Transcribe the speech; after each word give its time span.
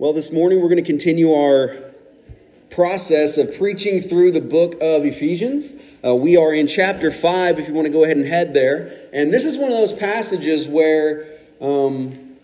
Well, 0.00 0.14
this 0.14 0.32
morning 0.32 0.62
we're 0.62 0.70
going 0.70 0.82
to 0.82 0.90
continue 0.90 1.30
our 1.30 1.76
process 2.70 3.36
of 3.36 3.54
preaching 3.58 4.00
through 4.00 4.30
the 4.30 4.40
book 4.40 4.76
of 4.80 5.04
Ephesians. 5.04 5.74
Uh, 6.02 6.14
we 6.14 6.38
are 6.38 6.54
in 6.54 6.68
chapter 6.68 7.10
5, 7.10 7.58
if 7.58 7.68
you 7.68 7.74
want 7.74 7.84
to 7.84 7.92
go 7.92 8.04
ahead 8.04 8.16
and 8.16 8.24
head 8.24 8.54
there. 8.54 9.10
And 9.12 9.30
this 9.30 9.44
is 9.44 9.58
one 9.58 9.70
of 9.70 9.76
those 9.76 9.92
passages 9.92 10.66
where 10.66 11.38
um, 11.60 12.38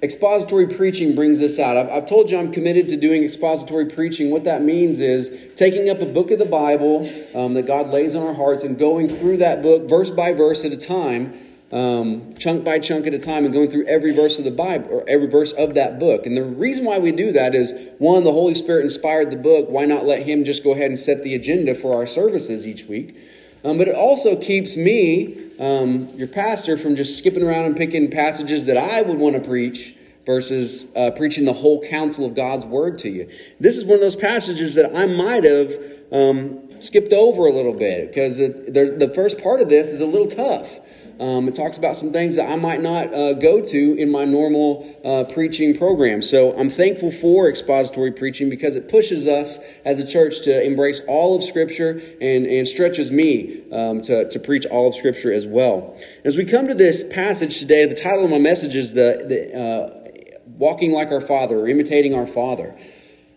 expository 0.00 0.68
preaching 0.68 1.16
brings 1.16 1.40
this 1.40 1.58
out. 1.58 1.76
I've, 1.76 1.88
I've 1.90 2.06
told 2.06 2.30
you 2.30 2.38
I'm 2.38 2.52
committed 2.52 2.88
to 2.90 2.96
doing 2.96 3.24
expository 3.24 3.86
preaching. 3.86 4.30
What 4.30 4.44
that 4.44 4.62
means 4.62 5.00
is 5.00 5.36
taking 5.56 5.90
up 5.90 6.02
a 6.02 6.06
book 6.06 6.30
of 6.30 6.38
the 6.38 6.46
Bible 6.46 7.10
um, 7.34 7.54
that 7.54 7.66
God 7.66 7.88
lays 7.88 8.14
on 8.14 8.24
our 8.24 8.34
hearts 8.34 8.62
and 8.62 8.78
going 8.78 9.08
through 9.08 9.38
that 9.38 9.60
book 9.60 9.88
verse 9.88 10.12
by 10.12 10.34
verse 10.34 10.64
at 10.64 10.72
a 10.72 10.78
time 10.78 11.34
um, 11.72 12.34
chunk 12.34 12.64
by 12.64 12.78
chunk 12.78 13.06
at 13.06 13.14
a 13.14 13.18
time 13.18 13.44
and 13.44 13.54
going 13.54 13.70
through 13.70 13.86
every 13.86 14.12
verse 14.14 14.38
of 14.38 14.44
the 14.44 14.50
Bible 14.50 14.88
or 14.90 15.08
every 15.08 15.26
verse 15.26 15.52
of 15.52 15.74
that 15.74 15.98
book. 15.98 16.26
And 16.26 16.36
the 16.36 16.44
reason 16.44 16.84
why 16.84 16.98
we 16.98 17.12
do 17.12 17.32
that 17.32 17.54
is 17.54 17.72
one, 17.98 18.24
the 18.24 18.32
Holy 18.32 18.54
Spirit 18.54 18.84
inspired 18.84 19.30
the 19.30 19.36
book. 19.36 19.66
Why 19.68 19.86
not 19.86 20.04
let 20.04 20.26
Him 20.26 20.44
just 20.44 20.62
go 20.62 20.72
ahead 20.72 20.86
and 20.86 20.98
set 20.98 21.22
the 21.22 21.34
agenda 21.34 21.74
for 21.74 21.94
our 21.94 22.04
services 22.04 22.66
each 22.66 22.84
week? 22.84 23.16
Um, 23.64 23.78
but 23.78 23.88
it 23.88 23.94
also 23.94 24.36
keeps 24.36 24.76
me, 24.76 25.50
um, 25.58 26.08
your 26.16 26.28
pastor, 26.28 26.76
from 26.76 26.94
just 26.94 27.16
skipping 27.16 27.42
around 27.42 27.64
and 27.64 27.76
picking 27.76 28.10
passages 28.10 28.66
that 28.66 28.76
I 28.76 29.02
would 29.02 29.18
want 29.18 29.42
to 29.42 29.48
preach 29.48 29.96
versus 30.26 30.84
uh, 30.94 31.10
preaching 31.12 31.44
the 31.44 31.52
whole 31.52 31.82
counsel 31.88 32.26
of 32.26 32.34
God's 32.34 32.66
word 32.66 32.98
to 33.00 33.08
you. 33.08 33.30
This 33.60 33.76
is 33.76 33.84
one 33.84 33.94
of 33.94 34.00
those 34.00 34.16
passages 34.16 34.74
that 34.74 34.94
I 34.94 35.06
might 35.06 35.44
have 35.44 35.72
um, 36.12 36.80
skipped 36.82 37.12
over 37.12 37.46
a 37.46 37.52
little 37.52 37.72
bit 37.72 38.08
because 38.08 38.36
the 38.36 39.10
first 39.14 39.38
part 39.38 39.60
of 39.60 39.68
this 39.68 39.88
is 39.88 40.00
a 40.00 40.06
little 40.06 40.28
tough. 40.28 40.80
Um, 41.20 41.48
it 41.48 41.54
talks 41.54 41.78
about 41.78 41.96
some 41.96 42.12
things 42.12 42.36
that 42.36 42.48
I 42.48 42.56
might 42.56 42.80
not 42.80 43.12
uh, 43.12 43.34
go 43.34 43.60
to 43.60 43.94
in 43.98 44.10
my 44.10 44.24
normal 44.24 44.86
uh, 45.04 45.24
preaching 45.32 45.76
program. 45.76 46.22
So 46.22 46.56
I'm 46.58 46.70
thankful 46.70 47.10
for 47.10 47.48
expository 47.48 48.12
preaching 48.12 48.50
because 48.50 48.76
it 48.76 48.88
pushes 48.88 49.26
us 49.26 49.58
as 49.84 49.98
a 49.98 50.06
church 50.06 50.42
to 50.42 50.64
embrace 50.64 51.02
all 51.08 51.36
of 51.36 51.42
Scripture 51.42 52.00
and, 52.20 52.46
and 52.46 52.66
stretches 52.66 53.10
me 53.10 53.62
um, 53.70 54.02
to, 54.02 54.28
to 54.28 54.38
preach 54.40 54.66
all 54.66 54.88
of 54.88 54.94
Scripture 54.94 55.32
as 55.32 55.46
well. 55.46 55.98
As 56.24 56.36
we 56.36 56.44
come 56.44 56.68
to 56.68 56.74
this 56.74 57.04
passage 57.04 57.58
today, 57.58 57.86
the 57.86 57.94
title 57.94 58.24
of 58.24 58.30
my 58.30 58.38
message 58.38 58.76
is 58.76 58.94
the, 58.94 59.24
the 59.28 59.58
uh, 59.58 60.02
Walking 60.46 60.92
Like 60.92 61.10
Our 61.10 61.20
Father 61.20 61.58
or 61.58 61.68
Imitating 61.68 62.14
Our 62.14 62.26
Father. 62.26 62.74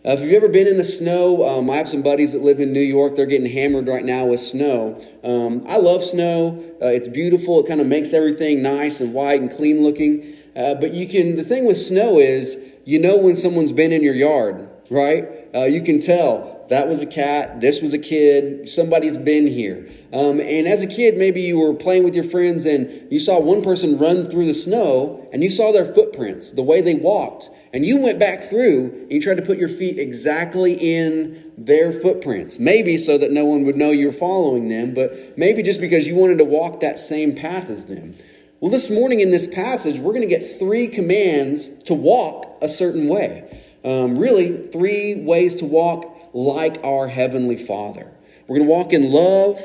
Uh, 0.06 0.10
if 0.12 0.20
you've 0.20 0.34
ever 0.34 0.48
been 0.48 0.68
in 0.68 0.76
the 0.76 0.84
snow, 0.84 1.44
um, 1.48 1.68
I 1.68 1.74
have 1.74 1.88
some 1.88 2.00
buddies 2.00 2.32
that 2.32 2.40
live 2.40 2.60
in 2.60 2.72
New 2.72 2.78
York. 2.78 3.16
They're 3.16 3.26
getting 3.26 3.50
hammered 3.50 3.88
right 3.88 4.04
now 4.04 4.26
with 4.26 4.38
snow. 4.38 5.00
Um, 5.24 5.66
I 5.66 5.78
love 5.78 6.04
snow. 6.04 6.62
Uh, 6.80 6.86
it's 6.86 7.08
beautiful. 7.08 7.58
It 7.58 7.66
kind 7.66 7.80
of 7.80 7.88
makes 7.88 8.12
everything 8.12 8.62
nice 8.62 9.00
and 9.00 9.12
white 9.12 9.40
and 9.40 9.50
clean 9.50 9.82
looking. 9.82 10.36
Uh, 10.54 10.74
but 10.74 10.94
you 10.94 11.08
can. 11.08 11.34
The 11.34 11.42
thing 11.42 11.66
with 11.66 11.76
snow 11.76 12.20
is, 12.20 12.56
you 12.84 13.00
know 13.00 13.18
when 13.18 13.34
someone's 13.34 13.72
been 13.72 13.90
in 13.90 14.04
your 14.04 14.14
yard, 14.14 14.68
right? 14.90 15.26
Uh, 15.52 15.64
you 15.64 15.82
can 15.82 15.98
tell 15.98 16.55
that 16.68 16.88
was 16.88 17.00
a 17.00 17.06
cat, 17.06 17.60
this 17.60 17.80
was 17.80 17.92
a 17.94 17.98
kid, 17.98 18.68
somebody's 18.68 19.18
been 19.18 19.46
here. 19.46 19.88
Um, 20.12 20.40
and 20.40 20.66
as 20.66 20.82
a 20.82 20.86
kid, 20.86 21.16
maybe 21.16 21.40
you 21.40 21.58
were 21.58 21.74
playing 21.74 22.04
with 22.04 22.14
your 22.14 22.24
friends 22.24 22.64
and 22.64 23.10
you 23.10 23.20
saw 23.20 23.40
one 23.40 23.62
person 23.62 23.98
run 23.98 24.28
through 24.28 24.46
the 24.46 24.54
snow 24.54 25.28
and 25.32 25.42
you 25.42 25.50
saw 25.50 25.72
their 25.72 25.84
footprints, 25.84 26.50
the 26.50 26.62
way 26.62 26.80
they 26.80 26.94
walked. 26.94 27.50
And 27.72 27.84
you 27.84 27.98
went 27.98 28.18
back 28.18 28.40
through 28.40 28.90
and 29.02 29.12
you 29.12 29.20
tried 29.20 29.36
to 29.36 29.42
put 29.42 29.58
your 29.58 29.68
feet 29.68 29.98
exactly 29.98 30.72
in 30.72 31.52
their 31.58 31.92
footprints. 31.92 32.58
Maybe 32.58 32.96
so 32.96 33.18
that 33.18 33.30
no 33.30 33.44
one 33.44 33.64
would 33.64 33.76
know 33.76 33.90
you're 33.90 34.12
following 34.12 34.68
them, 34.68 34.94
but 34.94 35.36
maybe 35.36 35.62
just 35.62 35.80
because 35.80 36.08
you 36.08 36.16
wanted 36.16 36.38
to 36.38 36.44
walk 36.44 36.80
that 36.80 36.98
same 36.98 37.34
path 37.34 37.68
as 37.68 37.86
them. 37.86 38.14
Well, 38.60 38.70
this 38.70 38.88
morning 38.88 39.20
in 39.20 39.30
this 39.30 39.46
passage, 39.46 40.00
we're 40.00 40.14
going 40.14 40.26
to 40.26 40.34
get 40.34 40.58
three 40.58 40.88
commands 40.88 41.68
to 41.84 41.94
walk 41.94 42.56
a 42.62 42.68
certain 42.68 43.06
way. 43.06 43.62
Um, 43.84 44.18
really, 44.18 44.66
three 44.68 45.14
ways 45.14 45.54
to 45.56 45.66
walk 45.66 46.15
like 46.36 46.78
our 46.84 47.08
Heavenly 47.08 47.56
Father. 47.56 48.12
We're 48.46 48.58
going 48.58 48.68
to 48.68 48.72
walk 48.72 48.92
in 48.92 49.10
love, 49.10 49.58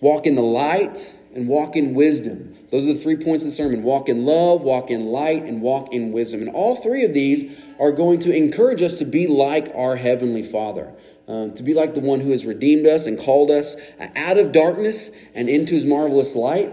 walk 0.00 0.26
in 0.26 0.34
the 0.34 0.42
light, 0.42 1.12
and 1.34 1.48
walk 1.48 1.76
in 1.76 1.94
wisdom. 1.94 2.54
Those 2.70 2.86
are 2.86 2.92
the 2.92 2.98
three 2.98 3.16
points 3.16 3.42
of 3.44 3.50
the 3.50 3.56
sermon 3.56 3.82
walk 3.82 4.08
in 4.08 4.26
love, 4.26 4.60
walk 4.60 4.90
in 4.90 5.06
light, 5.06 5.44
and 5.44 5.62
walk 5.62 5.92
in 5.92 6.12
wisdom. 6.12 6.42
And 6.42 6.50
all 6.50 6.76
three 6.76 7.04
of 7.04 7.14
these 7.14 7.50
are 7.80 7.90
going 7.90 8.18
to 8.20 8.34
encourage 8.34 8.82
us 8.82 8.98
to 8.98 9.06
be 9.06 9.26
like 9.26 9.72
our 9.74 9.96
Heavenly 9.96 10.42
Father. 10.42 10.92
Uh, 11.26 11.48
to 11.48 11.62
be 11.62 11.74
like 11.74 11.94
the 11.94 12.00
one 12.00 12.20
who 12.20 12.30
has 12.30 12.44
redeemed 12.44 12.86
us 12.86 13.06
and 13.06 13.18
called 13.18 13.50
us 13.50 13.76
out 14.14 14.38
of 14.38 14.52
darkness 14.52 15.10
and 15.34 15.48
into 15.48 15.74
his 15.74 15.84
marvelous 15.84 16.36
light. 16.36 16.72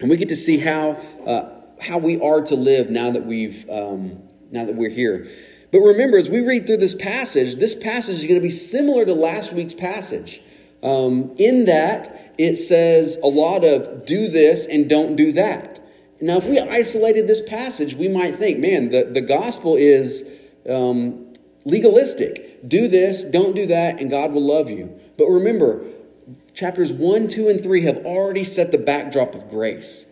And 0.00 0.10
we 0.10 0.16
get 0.16 0.28
to 0.28 0.36
see 0.36 0.58
how, 0.58 0.90
uh, 1.24 1.48
how 1.80 1.96
we 1.98 2.20
are 2.20 2.42
to 2.42 2.54
live 2.54 2.90
now 2.90 3.10
that, 3.10 3.24
we've, 3.24 3.64
um, 3.70 4.22
now 4.50 4.66
that 4.66 4.74
we're 4.74 4.90
here. 4.90 5.26
But 5.72 5.80
remember, 5.80 6.18
as 6.18 6.28
we 6.28 6.40
read 6.40 6.66
through 6.66 6.76
this 6.76 6.94
passage, 6.94 7.56
this 7.56 7.74
passage 7.74 8.16
is 8.16 8.26
going 8.26 8.38
to 8.38 8.42
be 8.42 8.50
similar 8.50 9.06
to 9.06 9.14
last 9.14 9.54
week's 9.54 9.74
passage. 9.74 10.42
Um, 10.82 11.34
in 11.38 11.64
that, 11.64 12.34
it 12.36 12.56
says 12.56 13.18
a 13.22 13.26
lot 13.26 13.64
of 13.64 14.04
do 14.04 14.28
this 14.28 14.66
and 14.66 14.88
don't 14.88 15.16
do 15.16 15.32
that. 15.32 15.80
Now, 16.20 16.36
if 16.36 16.46
we 16.46 16.60
isolated 16.60 17.26
this 17.26 17.40
passage, 17.40 17.94
we 17.94 18.08
might 18.08 18.36
think, 18.36 18.58
man, 18.58 18.90
the, 18.90 19.04
the 19.04 19.22
gospel 19.22 19.74
is 19.74 20.24
um, 20.68 21.32
legalistic. 21.64 22.68
Do 22.68 22.86
this, 22.86 23.24
don't 23.24 23.56
do 23.56 23.66
that, 23.66 23.98
and 23.98 24.10
God 24.10 24.32
will 24.32 24.46
love 24.46 24.70
you. 24.70 24.94
But 25.16 25.26
remember, 25.26 25.84
chapters 26.54 26.92
1, 26.92 27.28
2, 27.28 27.48
and 27.48 27.62
3 27.62 27.82
have 27.82 27.98
already 28.04 28.44
set 28.44 28.72
the 28.72 28.78
backdrop 28.78 29.34
of 29.34 29.48
grace. 29.48 30.06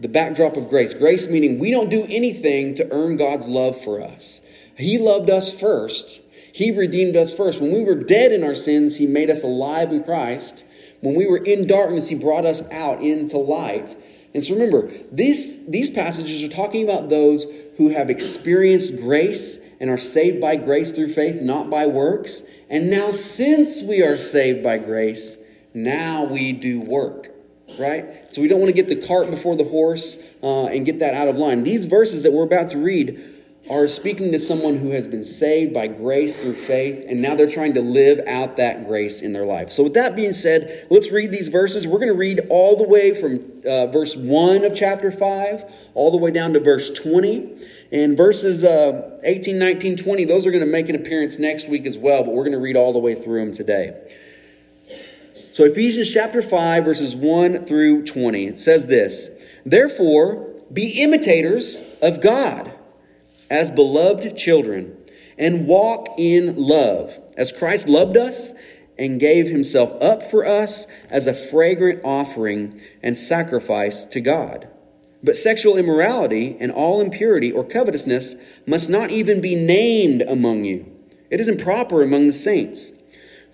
The 0.00 0.08
backdrop 0.08 0.56
of 0.56 0.68
grace. 0.68 0.92
Grace 0.92 1.28
meaning 1.28 1.58
we 1.58 1.70
don't 1.70 1.88
do 1.88 2.04
anything 2.10 2.74
to 2.74 2.88
earn 2.90 3.16
God's 3.16 3.46
love 3.46 3.80
for 3.80 4.02
us. 4.02 4.42
He 4.76 4.98
loved 4.98 5.30
us 5.30 5.58
first. 5.58 6.20
He 6.52 6.70
redeemed 6.70 7.16
us 7.16 7.34
first. 7.34 7.60
When 7.60 7.72
we 7.72 7.84
were 7.84 7.94
dead 7.94 8.32
in 8.32 8.44
our 8.44 8.54
sins, 8.54 8.96
He 8.96 9.06
made 9.06 9.30
us 9.30 9.42
alive 9.42 9.90
in 9.90 10.04
Christ. 10.04 10.64
When 11.00 11.14
we 11.14 11.26
were 11.26 11.38
in 11.38 11.66
darkness, 11.66 12.08
He 12.08 12.14
brought 12.14 12.46
us 12.46 12.62
out 12.70 13.00
into 13.00 13.36
light. 13.38 13.96
And 14.34 14.42
so 14.42 14.54
remember, 14.54 14.90
these, 15.12 15.64
these 15.66 15.90
passages 15.90 16.42
are 16.42 16.48
talking 16.48 16.88
about 16.88 17.08
those 17.08 17.46
who 17.76 17.90
have 17.90 18.10
experienced 18.10 18.96
grace 18.96 19.58
and 19.80 19.90
are 19.90 19.98
saved 19.98 20.40
by 20.40 20.56
grace 20.56 20.92
through 20.92 21.08
faith, 21.08 21.40
not 21.40 21.70
by 21.70 21.86
works. 21.86 22.42
And 22.70 22.90
now, 22.90 23.10
since 23.10 23.82
we 23.82 24.02
are 24.02 24.16
saved 24.16 24.62
by 24.62 24.78
grace, 24.78 25.36
now 25.72 26.24
we 26.24 26.52
do 26.52 26.80
work, 26.80 27.30
right? 27.78 28.32
So 28.32 28.40
we 28.40 28.48
don't 28.48 28.60
want 28.60 28.74
to 28.74 28.82
get 28.82 28.88
the 28.88 29.06
cart 29.06 29.30
before 29.30 29.56
the 29.56 29.64
horse 29.64 30.18
uh, 30.42 30.66
and 30.66 30.86
get 30.86 31.00
that 31.00 31.14
out 31.14 31.28
of 31.28 31.36
line. 31.36 31.64
These 31.64 31.86
verses 31.86 32.22
that 32.22 32.32
we're 32.32 32.44
about 32.44 32.70
to 32.70 32.78
read 32.78 33.20
are 33.70 33.88
speaking 33.88 34.30
to 34.30 34.38
someone 34.38 34.76
who 34.76 34.90
has 34.90 35.06
been 35.06 35.24
saved 35.24 35.72
by 35.72 35.86
grace 35.86 36.36
through 36.36 36.54
faith, 36.54 37.02
and 37.08 37.22
now 37.22 37.34
they're 37.34 37.48
trying 37.48 37.72
to 37.72 37.80
live 37.80 38.20
out 38.26 38.56
that 38.56 38.86
grace 38.86 39.22
in 39.22 39.32
their 39.32 39.46
life. 39.46 39.70
So, 39.70 39.84
with 39.84 39.94
that 39.94 40.14
being 40.14 40.34
said, 40.34 40.86
let's 40.90 41.10
read 41.10 41.32
these 41.32 41.48
verses. 41.48 41.86
We're 41.86 41.98
going 41.98 42.12
to 42.12 42.18
read 42.18 42.42
all 42.50 42.76
the 42.76 42.86
way 42.86 43.18
from 43.18 43.40
uh, 43.66 43.86
verse 43.86 44.16
1 44.16 44.64
of 44.64 44.74
chapter 44.74 45.10
5 45.10 45.90
all 45.94 46.10
the 46.10 46.18
way 46.18 46.30
down 46.30 46.52
to 46.52 46.60
verse 46.60 46.90
20. 46.90 47.52
And 47.90 48.16
verses 48.16 48.64
uh, 48.64 49.18
18, 49.22 49.58
19, 49.58 49.96
20, 49.96 50.24
those 50.24 50.46
are 50.46 50.50
going 50.50 50.64
to 50.64 50.70
make 50.70 50.88
an 50.88 50.96
appearance 50.96 51.38
next 51.38 51.68
week 51.68 51.86
as 51.86 51.96
well, 51.96 52.22
but 52.22 52.34
we're 52.34 52.44
going 52.44 52.52
to 52.52 52.58
read 52.58 52.76
all 52.76 52.92
the 52.92 52.98
way 52.98 53.14
through 53.14 53.44
them 53.44 53.54
today. 53.54 53.94
So, 55.52 55.64
Ephesians 55.64 56.12
chapter 56.12 56.42
5, 56.42 56.84
verses 56.84 57.16
1 57.16 57.64
through 57.64 58.04
20, 58.04 58.46
it 58.46 58.58
says 58.58 58.88
this 58.88 59.30
Therefore, 59.64 60.50
be 60.70 61.02
imitators 61.02 61.80
of 62.02 62.20
God 62.20 62.74
as 63.50 63.70
beloved 63.70 64.36
children 64.36 64.96
and 65.38 65.66
walk 65.66 66.08
in 66.18 66.56
love, 66.56 67.20
as 67.36 67.52
Christ 67.52 67.88
loved 67.88 68.16
us 68.16 68.54
and 68.98 69.18
gave 69.18 69.48
himself 69.48 69.92
up 70.00 70.22
for 70.22 70.46
us 70.46 70.86
as 71.10 71.26
a 71.26 71.34
fragrant 71.34 72.00
offering 72.04 72.80
and 73.02 73.16
sacrifice 73.16 74.06
to 74.06 74.20
God. 74.20 74.68
But 75.22 75.36
sexual 75.36 75.76
immorality 75.76 76.56
and 76.60 76.70
all 76.70 77.00
impurity 77.00 77.50
or 77.50 77.64
covetousness 77.64 78.36
must 78.66 78.90
not 78.90 79.10
even 79.10 79.40
be 79.40 79.54
named 79.54 80.22
among 80.22 80.64
you. 80.64 80.90
It 81.30 81.40
is 81.40 81.48
improper 81.48 82.02
among 82.02 82.26
the 82.26 82.32
saints. 82.32 82.92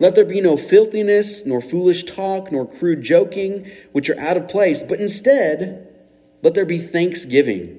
Let 0.00 0.14
there 0.14 0.24
be 0.24 0.40
no 0.40 0.56
filthiness, 0.56 1.46
nor 1.46 1.60
foolish 1.60 2.04
talk, 2.04 2.50
nor 2.50 2.66
crude 2.66 3.02
joking, 3.02 3.70
which 3.92 4.10
are 4.10 4.18
out 4.18 4.36
of 4.36 4.48
place, 4.48 4.82
but 4.82 4.98
instead, 4.98 5.86
let 6.42 6.54
there 6.54 6.64
be 6.64 6.78
thanksgiving. 6.78 7.78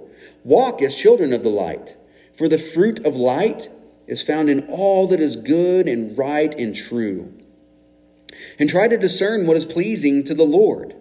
Walk 0.43 0.81
as 0.81 0.95
children 0.95 1.33
of 1.33 1.43
the 1.43 1.49
light. 1.49 1.95
For 2.33 2.47
the 2.47 2.57
fruit 2.57 3.05
of 3.05 3.15
light 3.15 3.69
is 4.07 4.21
found 4.21 4.49
in 4.49 4.67
all 4.67 5.07
that 5.07 5.19
is 5.19 5.35
good 5.35 5.87
and 5.87 6.17
right 6.17 6.53
and 6.57 6.75
true. 6.75 7.33
And 8.57 8.69
try 8.69 8.87
to 8.87 8.97
discern 8.97 9.45
what 9.45 9.57
is 9.57 9.65
pleasing 9.65 10.23
to 10.23 10.33
the 10.33 10.43
Lord. 10.43 10.95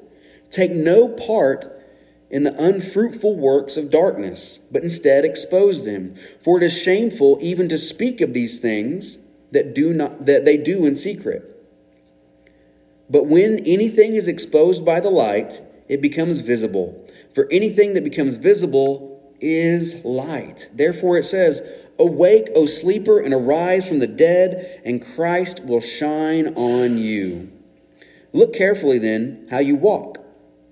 Take 0.50 0.72
no 0.72 1.08
part 1.08 1.66
in 2.30 2.44
the 2.44 2.54
unfruitful 2.54 3.36
works 3.36 3.76
of 3.76 3.90
darkness, 3.90 4.60
but 4.70 4.82
instead 4.82 5.24
expose 5.24 5.84
them. 5.84 6.14
For 6.40 6.58
it 6.58 6.64
is 6.64 6.80
shameful 6.80 7.38
even 7.40 7.68
to 7.68 7.78
speak 7.78 8.20
of 8.20 8.34
these 8.34 8.58
things 8.58 9.18
that 9.52 9.74
do 9.74 9.92
not 9.92 10.26
that 10.26 10.44
they 10.44 10.56
do 10.56 10.86
in 10.86 10.94
secret. 10.94 11.46
But 13.08 13.26
when 13.26 13.58
anything 13.66 14.14
is 14.14 14.28
exposed 14.28 14.84
by 14.84 15.00
the 15.00 15.10
light, 15.10 15.60
it 15.88 16.00
becomes 16.00 16.38
visible. 16.38 17.04
For 17.34 17.48
anything 17.50 17.94
that 17.94 18.04
becomes 18.04 18.36
visible 18.36 19.09
is 19.40 20.04
light. 20.04 20.70
Therefore 20.72 21.18
it 21.18 21.24
says, 21.24 21.62
Awake, 21.98 22.48
O 22.54 22.66
sleeper, 22.66 23.20
and 23.20 23.34
arise 23.34 23.86
from 23.86 23.98
the 23.98 24.06
dead, 24.06 24.80
and 24.84 25.04
Christ 25.04 25.64
will 25.64 25.80
shine 25.80 26.54
on 26.54 26.96
you. 26.96 27.50
Look 28.32 28.54
carefully 28.54 28.98
then 28.98 29.46
how 29.50 29.58
you 29.58 29.76
walk, 29.76 30.18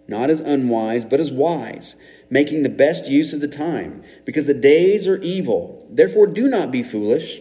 not 0.07 0.31
as 0.31 0.41
unwise, 0.41 1.05
but 1.05 1.21
as 1.21 1.31
wise, 1.31 1.97
making 2.31 2.63
the 2.63 2.71
best 2.71 3.09
use 3.09 3.33
of 3.33 3.41
the 3.41 3.49
time, 3.49 4.03
because 4.25 4.47
the 4.47 4.55
days 4.55 5.07
are 5.07 5.21
evil. 5.21 5.87
Therefore 5.91 6.27
do 6.27 6.49
not 6.49 6.71
be 6.71 6.83
foolish 6.83 7.41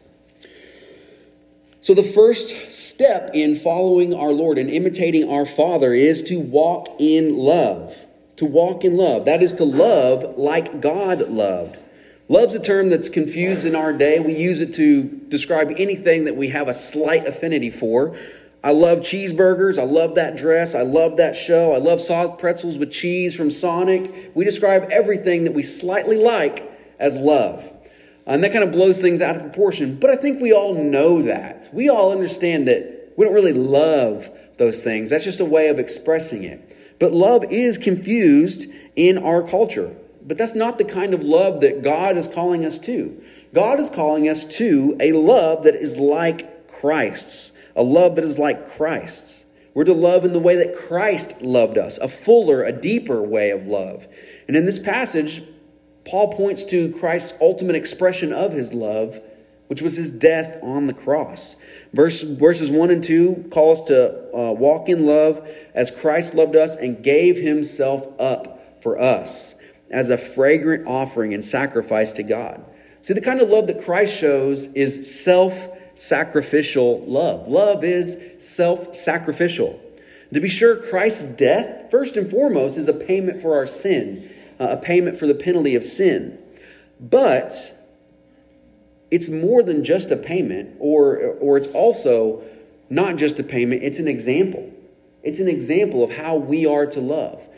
So, 1.83 1.95
the 1.95 2.03
first 2.03 2.71
step 2.71 3.31
in 3.33 3.55
following 3.55 4.13
our 4.13 4.31
Lord 4.31 4.59
and 4.59 4.69
imitating 4.69 5.27
our 5.27 5.47
Father 5.47 5.93
is 5.93 6.21
to 6.23 6.39
walk 6.39 6.87
in 6.99 7.35
love. 7.37 7.97
To 8.35 8.45
walk 8.45 8.85
in 8.85 8.97
love. 8.97 9.25
That 9.25 9.41
is 9.41 9.53
to 9.53 9.63
love 9.63 10.37
like 10.37 10.79
God 10.79 11.27
loved. 11.29 11.79
Love's 12.29 12.53
a 12.53 12.59
term 12.59 12.91
that's 12.91 13.09
confused 13.09 13.65
in 13.65 13.75
our 13.75 13.93
day. 13.93 14.19
We 14.19 14.37
use 14.37 14.61
it 14.61 14.73
to 14.75 15.03
describe 15.03 15.73
anything 15.75 16.25
that 16.25 16.35
we 16.35 16.49
have 16.49 16.67
a 16.67 16.73
slight 16.73 17.25
affinity 17.25 17.71
for. 17.71 18.15
I 18.63 18.73
love 18.73 18.99
cheeseburgers. 18.99 19.79
I 19.79 19.83
love 19.83 20.15
that 20.15 20.37
dress. 20.37 20.75
I 20.75 20.83
love 20.83 21.17
that 21.17 21.35
show. 21.35 21.73
I 21.73 21.77
love 21.77 21.99
soft 21.99 22.39
pretzels 22.39 22.77
with 22.77 22.91
cheese 22.91 23.35
from 23.35 23.49
Sonic. 23.49 24.31
We 24.35 24.45
describe 24.45 24.89
everything 24.91 25.45
that 25.45 25.55
we 25.55 25.63
slightly 25.63 26.17
like 26.17 26.71
as 26.99 27.17
love. 27.17 27.73
And 28.31 28.43
that 28.43 28.53
kind 28.53 28.63
of 28.63 28.71
blows 28.71 28.99
things 28.99 29.21
out 29.21 29.35
of 29.35 29.41
proportion. 29.41 29.99
But 29.99 30.09
I 30.09 30.15
think 30.15 30.41
we 30.41 30.53
all 30.53 30.73
know 30.73 31.21
that. 31.23 31.69
We 31.73 31.89
all 31.89 32.11
understand 32.11 32.67
that 32.67 33.13
we 33.17 33.25
don't 33.25 33.33
really 33.33 33.53
love 33.53 34.29
those 34.57 34.83
things. 34.83 35.09
That's 35.09 35.25
just 35.25 35.41
a 35.41 35.45
way 35.45 35.67
of 35.67 35.79
expressing 35.79 36.43
it. 36.43 36.97
But 36.97 37.11
love 37.11 37.43
is 37.49 37.77
confused 37.77 38.67
in 38.95 39.17
our 39.17 39.41
culture. 39.41 39.95
But 40.25 40.37
that's 40.37 40.55
not 40.55 40.77
the 40.77 40.85
kind 40.85 41.13
of 41.13 41.23
love 41.23 41.61
that 41.61 41.81
God 41.81 42.15
is 42.15 42.27
calling 42.27 42.63
us 42.63 42.79
to. 42.79 43.21
God 43.53 43.79
is 43.79 43.89
calling 43.89 44.29
us 44.29 44.45
to 44.45 44.95
a 44.99 45.11
love 45.11 45.63
that 45.63 45.75
is 45.75 45.97
like 45.97 46.69
Christ's, 46.69 47.51
a 47.75 47.83
love 47.83 48.15
that 48.15 48.23
is 48.23 48.39
like 48.39 48.69
Christ's. 48.69 49.45
We're 49.73 49.83
to 49.85 49.93
love 49.93 50.25
in 50.25 50.33
the 50.33 50.39
way 50.39 50.55
that 50.57 50.75
Christ 50.75 51.41
loved 51.41 51.77
us, 51.77 51.97
a 51.97 52.07
fuller, 52.07 52.63
a 52.63 52.71
deeper 52.71 53.21
way 53.21 53.51
of 53.51 53.65
love. 53.65 54.07
And 54.47 54.55
in 54.55 54.65
this 54.65 54.79
passage, 54.79 55.43
Paul 56.05 56.29
points 56.29 56.63
to 56.65 56.91
Christ's 56.93 57.33
ultimate 57.41 57.75
expression 57.75 58.33
of 58.33 58.53
his 58.53 58.73
love, 58.73 59.21
which 59.67 59.81
was 59.81 59.97
his 59.97 60.11
death 60.11 60.57
on 60.61 60.85
the 60.85 60.93
cross. 60.93 61.55
Verse, 61.93 62.23
verses 62.23 62.69
1 62.69 62.91
and 62.91 63.03
2 63.03 63.49
call 63.51 63.71
us 63.71 63.83
to 63.83 64.35
uh, 64.35 64.51
walk 64.53 64.89
in 64.89 65.05
love 65.05 65.47
as 65.73 65.91
Christ 65.91 66.33
loved 66.33 66.55
us 66.55 66.75
and 66.75 67.03
gave 67.03 67.37
himself 67.37 68.07
up 68.19 68.81
for 68.81 68.99
us 68.99 69.55
as 69.89 70.09
a 70.09 70.17
fragrant 70.17 70.87
offering 70.87 71.33
and 71.33 71.43
sacrifice 71.43 72.13
to 72.13 72.23
God. 72.23 72.63
See, 73.01 73.13
the 73.13 73.21
kind 73.21 73.41
of 73.41 73.49
love 73.49 73.67
that 73.67 73.83
Christ 73.83 74.15
shows 74.17 74.67
is 74.73 75.23
self 75.23 75.69
sacrificial 75.95 77.03
love. 77.05 77.47
Love 77.47 77.83
is 77.83 78.17
self 78.37 78.95
sacrificial. 78.95 79.79
To 80.33 80.39
be 80.39 80.49
sure, 80.49 80.77
Christ's 80.77 81.23
death, 81.23 81.91
first 81.91 82.15
and 82.15 82.29
foremost, 82.29 82.77
is 82.77 82.87
a 82.87 82.93
payment 82.93 83.41
for 83.41 83.55
our 83.55 83.67
sin 83.67 84.30
Uh, 84.61 84.73
a 84.73 84.77
payment 84.77 85.17
for 85.17 85.25
the 85.25 85.33
penalty 85.33 85.73
of 85.73 85.83
sin. 85.83 86.37
But 86.99 87.75
it's 89.09 89.27
more 89.27 89.63
than 89.63 89.83
just 89.83 90.11
a 90.11 90.15
payment, 90.15 90.75
or, 90.79 91.17
or 91.39 91.57
it's 91.57 91.67
also 91.69 92.43
not 92.87 93.15
just 93.15 93.39
a 93.39 93.43
payment, 93.43 93.81
it's 93.81 93.97
an 93.97 94.07
example. 94.07 94.71
It's 95.23 95.39
an 95.39 95.47
example 95.47 96.03
of 96.03 96.15
how 96.15 96.35
we 96.35 96.67
are 96.67 96.85
to 96.85 96.99
love. 96.99 97.49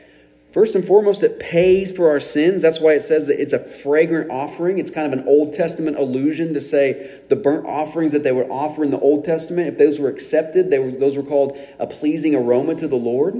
First 0.53 0.75
and 0.75 0.85
foremost, 0.85 1.23
it 1.23 1.39
pays 1.39 1.91
for 1.91 2.09
our 2.09 2.21
sins. 2.21 2.61
That's 2.61 2.79
why 2.79 2.93
it 2.93 3.01
says 3.01 3.27
that 3.27 3.41
it's 3.41 3.51
a 3.51 3.59
fragrant 3.59 4.31
offering. 4.31 4.77
It's 4.77 4.89
kind 4.89 5.11
of 5.11 5.11
an 5.11 5.27
Old 5.27 5.51
Testament 5.51 5.97
allusion 5.97 6.53
to 6.53 6.61
say 6.61 7.21
the 7.27 7.35
burnt 7.35 7.65
offerings 7.65 8.13
that 8.13 8.23
they 8.23 8.31
would 8.31 8.49
offer 8.49 8.81
in 8.81 8.91
the 8.91 8.99
Old 8.99 9.25
Testament, 9.25 9.67
if 9.67 9.77
those 9.77 9.99
were 9.99 10.09
accepted, 10.09 10.69
they 10.69 10.79
were, 10.79 10.91
those 10.91 11.17
were 11.17 11.23
called 11.23 11.57
a 11.79 11.85
pleasing 11.85 12.33
aroma 12.33 12.75
to 12.75 12.87
the 12.87 12.95
Lord. 12.95 13.35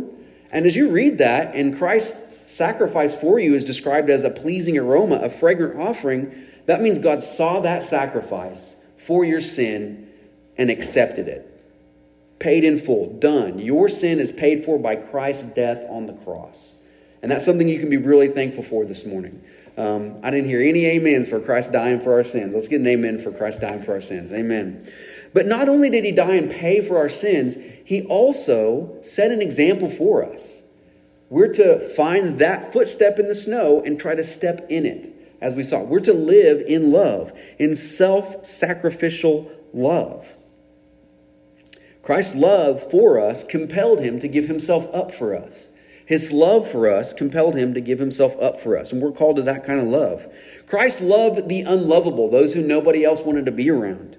And 0.52 0.66
as 0.66 0.76
you 0.76 0.90
read 0.90 1.18
that, 1.20 1.56
and 1.56 1.78
Christ 1.78 2.18
sacrifice 2.46 3.20
for 3.20 3.40
you 3.40 3.56
is 3.56 3.64
described 3.64 4.10
as 4.10 4.24
a 4.24 4.30
pleasing 4.30 4.78
aroma, 4.78 5.16
a 5.16 5.30
fragrant 5.30 5.80
offering, 5.80 6.48
that 6.66 6.82
means 6.82 7.00
God 7.00 7.22
saw 7.22 7.60
that 7.62 7.84
sacrifice 7.84 8.76
for 8.98 9.26
your 9.26 9.42
sin 9.42 10.10
and 10.58 10.70
accepted 10.70 11.28
it. 11.28 11.50
Paid 12.40 12.64
in 12.64 12.78
full, 12.78 13.14
done. 13.20 13.60
Your 13.60 13.90
sin 13.90 14.20
is 14.20 14.32
paid 14.32 14.66
for 14.66 14.78
by 14.78 14.96
Christ's 14.96 15.44
death 15.44 15.86
on 15.90 16.06
the 16.06 16.14
cross. 16.14 16.76
And 17.22 17.32
that's 17.32 17.46
something 17.46 17.70
you 17.70 17.80
can 17.80 17.90
be 17.90 17.98
really 17.98 18.28
thankful 18.28 18.64
for 18.64 18.86
this 18.86 19.06
morning. 19.06 19.42
Um, 19.78 20.20
I 20.22 20.30
didn't 20.30 20.50
hear 20.50 20.62
any 20.62 20.98
amens 20.98 21.30
for 21.30 21.40
Christ 21.40 21.72
dying 21.72 22.00
for 22.00 22.14
our 22.14 22.24
sins. 22.24 22.54
Let's 22.54 22.68
get 22.68 22.82
an 22.82 22.88
amen 22.88 23.20
for 23.20 23.32
Christ 23.32 23.62
dying 23.62 23.82
for 23.82 23.94
our 23.94 24.02
sins. 24.02 24.32
Amen. 24.32 24.86
But 25.34 25.48
not 25.48 25.68
only 25.68 25.90
did 25.90 26.04
he 26.04 26.12
die 26.12 26.36
and 26.36 26.52
pay 26.52 26.82
for 26.82 26.98
our 26.98 27.10
sins, 27.10 27.58
he 27.84 28.04
also 28.04 28.98
set 29.02 29.32
an 29.32 29.42
example 29.42 29.90
for 29.90 30.24
us. 30.24 30.63
We're 31.34 31.52
to 31.54 31.80
find 31.80 32.38
that 32.38 32.72
footstep 32.72 33.18
in 33.18 33.28
the 33.28 33.34
snow 33.34 33.82
and 33.84 34.00
try 34.00 34.14
to 34.14 34.22
step 34.22 34.68
in 34.70 34.86
it, 34.86 35.10
as 35.42 35.56
we 35.56 35.64
saw. 35.64 35.82
We're 35.82 35.98
to 36.02 36.14
live 36.14 36.62
in 36.68 36.92
love, 36.92 37.34
in 37.58 37.74
self 37.74 38.46
sacrificial 38.46 39.52
love. 39.74 40.36
Christ's 42.04 42.36
love 42.36 42.84
for 42.92 43.20
us 43.20 43.44
compelled 43.44 44.00
him 44.00 44.20
to 44.20 44.28
give 44.28 44.46
himself 44.46 44.86
up 44.94 45.12
for 45.12 45.36
us. 45.36 45.70
His 46.06 46.32
love 46.32 46.68
for 46.68 46.88
us 46.88 47.14
compelled 47.14 47.56
him 47.56 47.74
to 47.74 47.82
give 47.82 47.98
himself 47.98 48.40
up 48.40 48.60
for 48.60 48.78
us, 48.78 48.94
and 48.94 49.02
we're 49.02 49.12
called 49.12 49.38
to 49.38 49.42
that 49.42 49.64
kind 49.64 49.80
of 49.80 49.88
love. 49.88 50.32
Christ 50.68 51.02
loved 51.02 51.50
the 51.50 51.62
unlovable, 51.62 52.30
those 52.30 52.54
who 52.54 52.62
nobody 52.62 53.04
else 53.04 53.24
wanted 53.24 53.48
to 53.48 53.52
be 53.52 53.72
around. 53.72 54.18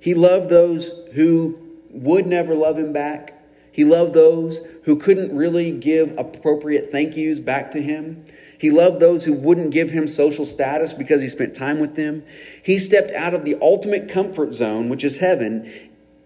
He 0.00 0.14
loved 0.14 0.48
those 0.48 0.92
who 1.12 1.58
would 1.90 2.26
never 2.26 2.54
love 2.54 2.78
him 2.78 2.90
back, 2.94 3.39
he 3.72 3.84
loved 3.84 4.14
those 4.14 4.60
who 4.84 4.96
couldn't 4.96 5.34
really 5.34 5.70
give 5.72 6.16
appropriate 6.18 6.90
thank 6.90 7.16
yous 7.16 7.40
back 7.40 7.70
to 7.72 7.82
him. 7.82 8.24
He 8.58 8.70
loved 8.70 9.00
those 9.00 9.24
who 9.24 9.32
wouldn't 9.32 9.70
give 9.70 9.90
him 9.90 10.06
social 10.06 10.44
status 10.44 10.92
because 10.92 11.22
he 11.22 11.28
spent 11.28 11.54
time 11.54 11.80
with 11.80 11.94
them. 11.94 12.24
He 12.62 12.78
stepped 12.78 13.12
out 13.12 13.32
of 13.32 13.44
the 13.44 13.56
ultimate 13.62 14.08
comfort 14.08 14.52
zone, 14.52 14.88
which 14.88 15.04
is 15.04 15.18
heaven, 15.18 15.70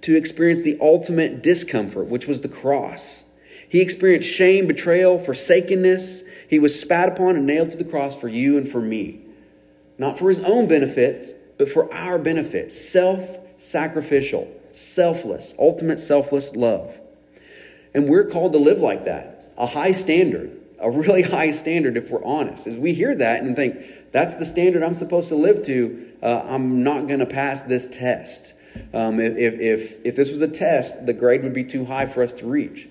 to 0.01 0.17
experience 0.17 0.63
the 0.63 0.79
ultimate 0.81 1.43
discomfort, 1.43 2.09
which 2.09 2.27
was 2.27 2.41
the 2.41 2.49
cross. 2.49 3.25
He 3.69 3.81
experienced 3.81 4.29
shame, 4.29 4.67
betrayal, 4.67 5.19
forsakenness. 5.19 6.25
He 6.49 6.59
was 6.59 6.79
spat 6.79 7.09
upon 7.09 7.37
and 7.37 7.47
nailed 7.47 7.71
to 7.71 7.77
the 7.77 7.85
cross 7.85 8.19
for 8.19 8.29
you 8.29 8.57
and 8.59 8.69
for 8.69 8.81
me. 8.81 9.21
Not 9.99 10.19
for 10.19 10.29
his 10.29 10.41
own 10.41 10.67
benefits, 10.67 11.33
but 11.59 11.69
for 11.69 11.93
our 11.93 12.19
benefit. 12.19 12.73
Self 12.73 13.39
sacrificial, 13.59 14.51
selfless, 14.73 15.55
ultimate 15.59 16.01
selfless 16.01 16.57
love. 16.57 17.01
And 17.95 18.09
we're 18.09 18.25
called 18.25 18.53
to 18.53 18.59
live 18.59 18.81
like 18.81 19.05
that 19.05 19.53
a 19.57 19.67
high 19.67 19.93
standard, 19.93 20.51
a 20.81 20.91
really 20.91 21.23
high 21.37 21.51
standard 21.53 21.97
if 21.97 22.11
we're 22.11 22.25
honest. 22.25 22.67
As 22.67 22.77
we 22.77 22.93
hear 22.93 23.15
that 23.15 23.43
and 23.43 23.55
think, 23.55 24.11
that's 24.13 24.35
the 24.37 24.45
standard 24.45 24.83
I'm 24.83 24.95
supposed 24.95 25.29
to 25.29 25.37
live 25.37 25.63
to, 25.65 26.13
uh, 26.23 26.43
I'm 26.45 26.83
not 26.83 27.07
going 27.07 27.21
to 27.21 27.27
pass 27.27 27.63
this 27.63 27.87
test. 27.87 28.55
Um, 28.93 29.21
if, 29.21 29.37
if, 29.37 30.05
if 30.05 30.17
this 30.17 30.33
was 30.33 30.43
a 30.43 30.49
test, 30.49 31.07
the 31.07 31.13
grade 31.13 31.45
would 31.45 31.53
be 31.53 31.65
too 31.65 31.85
high 31.85 32.07
for 32.07 32.23
us 32.23 32.33
to 32.35 32.47
reach. 32.47 32.89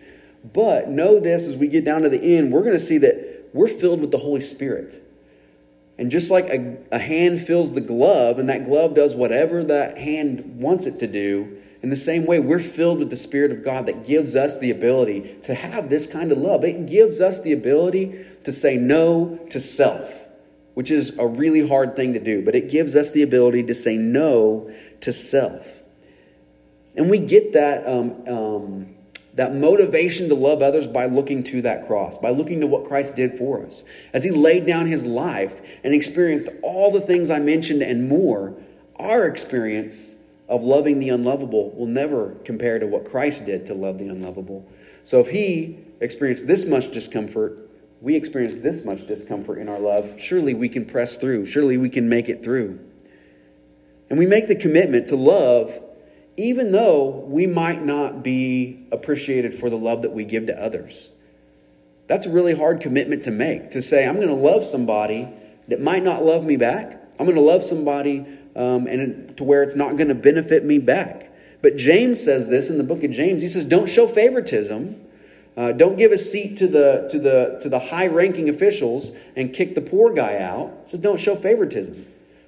But 0.54 0.90
know 0.90 1.20
this 1.20 1.48
as 1.48 1.58
we 1.58 1.68
get 1.68 1.86
down 1.86 2.02
to 2.04 2.10
the 2.10 2.38
end, 2.38 2.52
we're 2.52 2.62
going 2.62 2.74
to 2.74 2.80
see 2.80 2.98
that 3.00 3.50
we're 3.54 3.68
filled 3.68 4.02
with 4.02 4.12
the 4.12 4.18
Holy 4.18 4.42
Spirit. 4.42 5.02
And 5.98 6.10
just 6.10 6.32
like 6.32 6.46
a, 6.46 6.78
a 6.92 7.00
hand 7.00 7.40
fills 7.42 7.74
the 7.74 7.82
glove, 7.82 8.40
and 8.40 8.50
that 8.50 8.66
glove 8.66 8.96
does 8.96 9.16
whatever 9.16 9.64
that 9.66 9.98
hand 9.98 10.60
wants 10.60 10.86
it 10.86 11.00
to 11.00 11.08
do, 11.08 11.62
In 11.84 11.90
the 11.90 11.98
same 11.98 12.26
way, 12.26 12.40
we're 12.40 12.60
filled 12.60 13.00
with 13.00 13.10
the 13.10 13.18
Spirit 13.18 13.52
of 13.52 13.62
God 13.62 13.88
that 13.88 14.06
gives 14.06 14.38
us 14.38 14.58
the 14.58 14.72
ability 14.72 15.38
to 15.42 15.54
have 15.54 15.90
this 15.90 16.08
kind 16.08 16.32
of 16.32 16.38
love. 16.38 16.64
It 16.64 16.86
gives 16.86 17.20
us 17.20 17.42
the 17.42 17.52
ability 17.52 18.26
to 18.46 18.54
say 18.54 18.78
no 18.78 19.38
to 19.50 19.60
self, 19.60 20.26
which 20.76 20.90
is 20.90 21.12
a 21.20 21.28
really 21.28 21.68
hard 21.68 21.98
thing 21.98 22.14
to 22.14 22.22
do, 22.22 22.42
but 22.42 22.56
it 22.56 22.70
gives 22.70 22.96
us 22.96 23.12
the 23.12 23.22
ability 23.22 23.64
to 23.64 23.74
say 23.74 23.98
no 23.98 24.74
to 25.02 25.12
self. 25.12 25.84
And 26.96 27.10
we 27.10 27.20
get 27.20 27.52
that, 27.52 27.86
um, 27.86 28.24
um, 28.30 28.96
that 29.34 29.54
motivation 29.54 30.30
to 30.30 30.36
love 30.36 30.62
others 30.62 30.88
by 30.88 31.08
looking 31.08 31.44
to 31.44 31.64
that 31.64 31.86
cross, 31.86 32.18
by 32.18 32.30
looking 32.30 32.62
to 32.62 32.68
what 32.68 32.86
Christ 32.86 33.18
did 33.18 33.38
for 33.38 33.66
us. 33.66 33.84
As 34.14 34.24
he 34.24 34.32
laid 34.32 34.66
down 34.66 34.86
his 34.86 35.06
life 35.06 35.60
and 35.84 35.94
experienced 35.94 36.48
all 36.62 36.92
the 36.92 37.02
things 37.02 37.30
I 37.30 37.40
mentioned 37.40 37.82
and 37.82 38.08
more, 38.08 38.56
our 38.96 39.26
experience 39.26 40.16
of 40.48 40.64
loving 40.64 41.00
the 41.00 41.10
unlovable 41.10 41.72
will 41.72 41.88
never 41.88 42.36
compare 42.44 42.80
to 42.80 42.88
what 42.88 43.06
Christ 43.06 43.46
did 43.46 43.66
to 43.68 43.74
love 43.74 43.98
the 43.98 44.08
unlovable. 44.08 44.70
So 45.04 45.20
if 45.20 45.30
he 45.30 45.80
experienced 46.00 46.48
this 46.48 46.66
much 46.66 46.92
discomfort, 46.92 47.70
we 48.02 48.16
experience 48.16 48.56
this 48.56 48.84
much 48.84 49.08
discomfort 49.08 49.60
in 49.60 49.70
our 49.70 49.80
love, 49.80 50.20
surely 50.20 50.54
we 50.54 50.68
can 50.68 50.86
press 50.86 51.16
through. 51.16 51.46
Surely 51.46 51.78
we 51.78 51.90
can 51.90 52.10
make 52.10 52.28
it 52.28 52.44
through. 52.44 52.80
And 54.10 54.20
we 54.20 54.26
make 54.26 54.48
the 54.48 54.56
commitment 54.56 55.08
to 55.08 55.16
love 55.16 55.80
even 56.36 56.72
though 56.72 57.10
we 57.10 57.46
might 57.46 57.84
not 57.84 58.24
be 58.24 58.88
appreciated 58.92 59.54
for 59.54 59.70
the 59.70 59.76
love 59.76 60.02
that 60.02 60.14
we 60.14 60.24
give 60.24 60.48
to 60.48 60.62
others. 60.62 61.12
That's 62.08 62.26
a 62.26 62.32
really 62.32 62.56
hard 62.56 62.82
commitment 62.82 63.24
to 63.24 63.32
make 63.32 63.70
to 63.70 63.82
say, 63.82 64.08
I'm 64.08 64.16
going 64.16 64.28
to 64.28 64.34
love 64.34 64.64
somebody 64.64 65.30
that 65.68 65.80
might 65.80 66.04
not 66.04 66.24
love 66.24 66.44
me 66.44 66.58
back. 66.58 67.02
I'm 67.20 67.26
going 67.26 67.38
to 67.38 67.42
love 67.42 67.64
somebody 67.64 68.26
um, 68.56 68.88
and 68.88 69.36
to 69.38 69.44
where 69.44 69.64
it's 69.64 69.76
not 69.76 69.98
going 69.98 70.10
to 70.10 70.16
benefit 70.16 70.64
me 70.64 70.78
back. 70.80 71.32
But 71.62 71.78
James 71.78 72.22
says 72.22 72.50
this 72.50 72.70
in 72.70 72.78
the 72.78 72.84
book 72.84 73.04
of 73.04 73.12
James. 73.12 73.42
He 73.42 73.48
says, 73.48 73.66
"Don't 73.66 73.88
show 73.88 74.08
favoritism. 74.08 75.00
Uh, 75.56 75.72
don't 75.72 75.98
give 75.98 76.12
a 76.12 76.18
seat 76.18 76.58
to 76.58 76.68
the 76.68 77.08
to 77.10 77.20
the 77.20 77.58
to 77.62 77.70
the 77.70 77.80
high-ranking 77.80 78.50
officials 78.50 79.12
and 79.36 79.54
kick 79.54 79.76
the 79.76 79.82
poor 79.82 80.14
guy 80.14 80.38
out." 80.38 80.74
He 80.86 80.92
says, 80.92 81.00
"Don't 81.00 81.20
show 81.20 81.36
favoritism." 81.36 82.06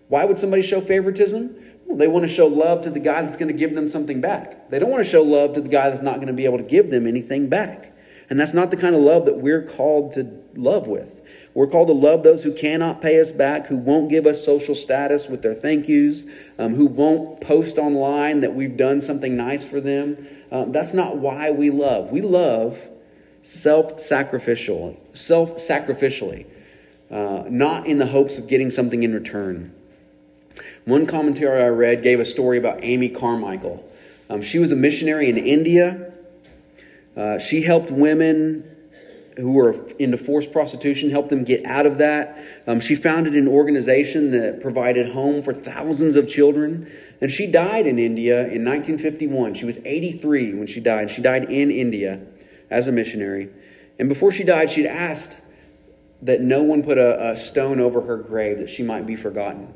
Why 0.08 0.26
would 0.26 0.38
somebody 0.38 0.62
show 0.62 0.82
favoritism? 0.82 1.56
Well, 1.86 1.98
they 1.98 2.08
want 2.08 2.24
to 2.24 2.28
show 2.28 2.48
love 2.48 2.82
to 2.82 2.90
the 2.90 3.00
guy 3.00 3.22
that's 3.22 3.38
going 3.38 3.48
to 3.48 3.58
give 3.58 3.76
them 3.76 3.88
something 3.88 4.22
back. 4.22 4.70
They 4.70 4.80
don't 4.80 4.90
want 4.90 5.04
to 5.04 5.10
show 5.10 5.24
love 5.24 5.54
to 5.54 5.62
the 5.62 5.70
guy 5.70 5.90
that's 5.90 6.02
not 6.02 6.16
going 6.16 6.28
to 6.28 6.34
be 6.34 6.46
able 6.46 6.58
to 6.58 6.64
give 6.64 6.90
them 6.90 7.08
anything 7.08 7.48
back. 7.48 7.95
And 8.30 8.40
that's 8.40 8.54
not 8.54 8.72
the 8.72 8.78
kind 8.78 8.96
of 8.96 9.02
love 9.02 9.26
that 9.26 9.38
we're 9.38 9.62
called 9.62 10.14
to 10.14 10.28
love 10.56 10.88
with. 10.88 11.22
We're 11.54 11.68
called 11.68 11.88
to 11.88 11.94
love 11.94 12.24
those 12.24 12.44
who 12.44 12.54
cannot 12.54 13.02
pay 13.02 13.20
us 13.20 13.32
back, 13.32 13.68
who 13.68 13.78
won't 13.78 14.10
give 14.10 14.26
us 14.26 14.44
social 14.44 14.76
status 14.76 15.28
with 15.28 15.42
their 15.42 15.54
thank 15.54 15.88
yous, 15.88 16.26
um, 16.58 16.74
who 16.74 16.86
won't 16.86 17.40
post 17.40 17.78
online 17.78 18.42
that 18.42 18.56
we've 18.56 18.76
done 18.76 19.00
something 19.00 19.38
nice 19.38 19.64
for 19.64 19.80
them. 19.80 20.28
Um, 20.52 20.72
that's 20.72 20.94
not 20.94 21.18
why 21.18 21.52
we 21.52 21.70
love. 21.70 22.12
We 22.12 22.22
love 22.22 22.90
self-sacrificially, 23.42 24.98
self-sacrificially, 25.14 26.48
uh, 27.12 27.44
not 27.48 27.86
in 27.86 28.00
the 28.00 28.08
hopes 28.08 28.38
of 28.38 28.48
getting 28.48 28.72
something 28.72 29.04
in 29.04 29.14
return. 29.14 29.74
One 30.86 31.06
commentary 31.06 31.62
I 31.62 31.68
read 31.68 32.02
gave 32.02 32.20
a 32.20 32.26
story 32.26 32.58
about 32.58 32.80
Amy 32.82 33.10
Carmichael. 33.10 33.88
Um, 34.30 34.42
she 34.42 34.58
was 34.58 34.72
a 34.72 34.76
missionary 34.76 35.30
in 35.30 35.38
India. 35.38 36.12
Uh, 37.16 37.40
she 37.40 37.62
helped 37.62 37.92
women 37.92 38.76
who 39.38 39.54
were 39.54 39.86
into 40.00 40.18
forced 40.18 40.52
prostitution, 40.52 41.10
helped 41.10 41.30
them 41.30 41.44
get 41.44 41.66
out 41.66 41.86
of 41.86 41.98
that. 41.98 42.42
Um, 42.68 42.80
she 42.80 42.96
founded 42.96 43.36
an 43.36 43.48
organization 43.48 44.32
that 44.32 44.62
provided 44.62 45.12
home 45.12 45.42
for 45.42 45.54
thousands 45.54 46.16
of 46.16 46.28
children. 46.28 46.90
And 47.22 47.30
she 47.30 47.48
died 47.48 47.88
in 47.88 48.00
India 48.00 48.40
in 48.40 48.64
1951. 48.64 49.56
She 49.56 49.66
was 49.66 49.78
83 49.84 50.54
when 50.54 50.68
she 50.68 50.80
died. 50.80 51.10
She 51.10 51.22
died 51.22 51.46
in 51.46 51.72
India 51.72 52.22
as 52.70 52.88
a 52.88 52.92
missionary. 52.92 53.50
And 54.00 54.10
before 54.10 54.32
she 54.32 54.44
died, 54.44 54.72
she'd 54.72 54.88
asked 54.88 55.42
that 56.22 56.42
no 56.42 56.64
one 56.64 56.82
put 56.82 56.98
a, 56.98 57.32
a 57.32 57.38
stone 57.38 57.80
over 57.80 58.02
her 58.02 58.18
grave 58.18 58.60
that 58.60 58.70
she 58.70 58.84
might 58.84 59.06
be 59.06 59.16
forgotten. 59.16 59.74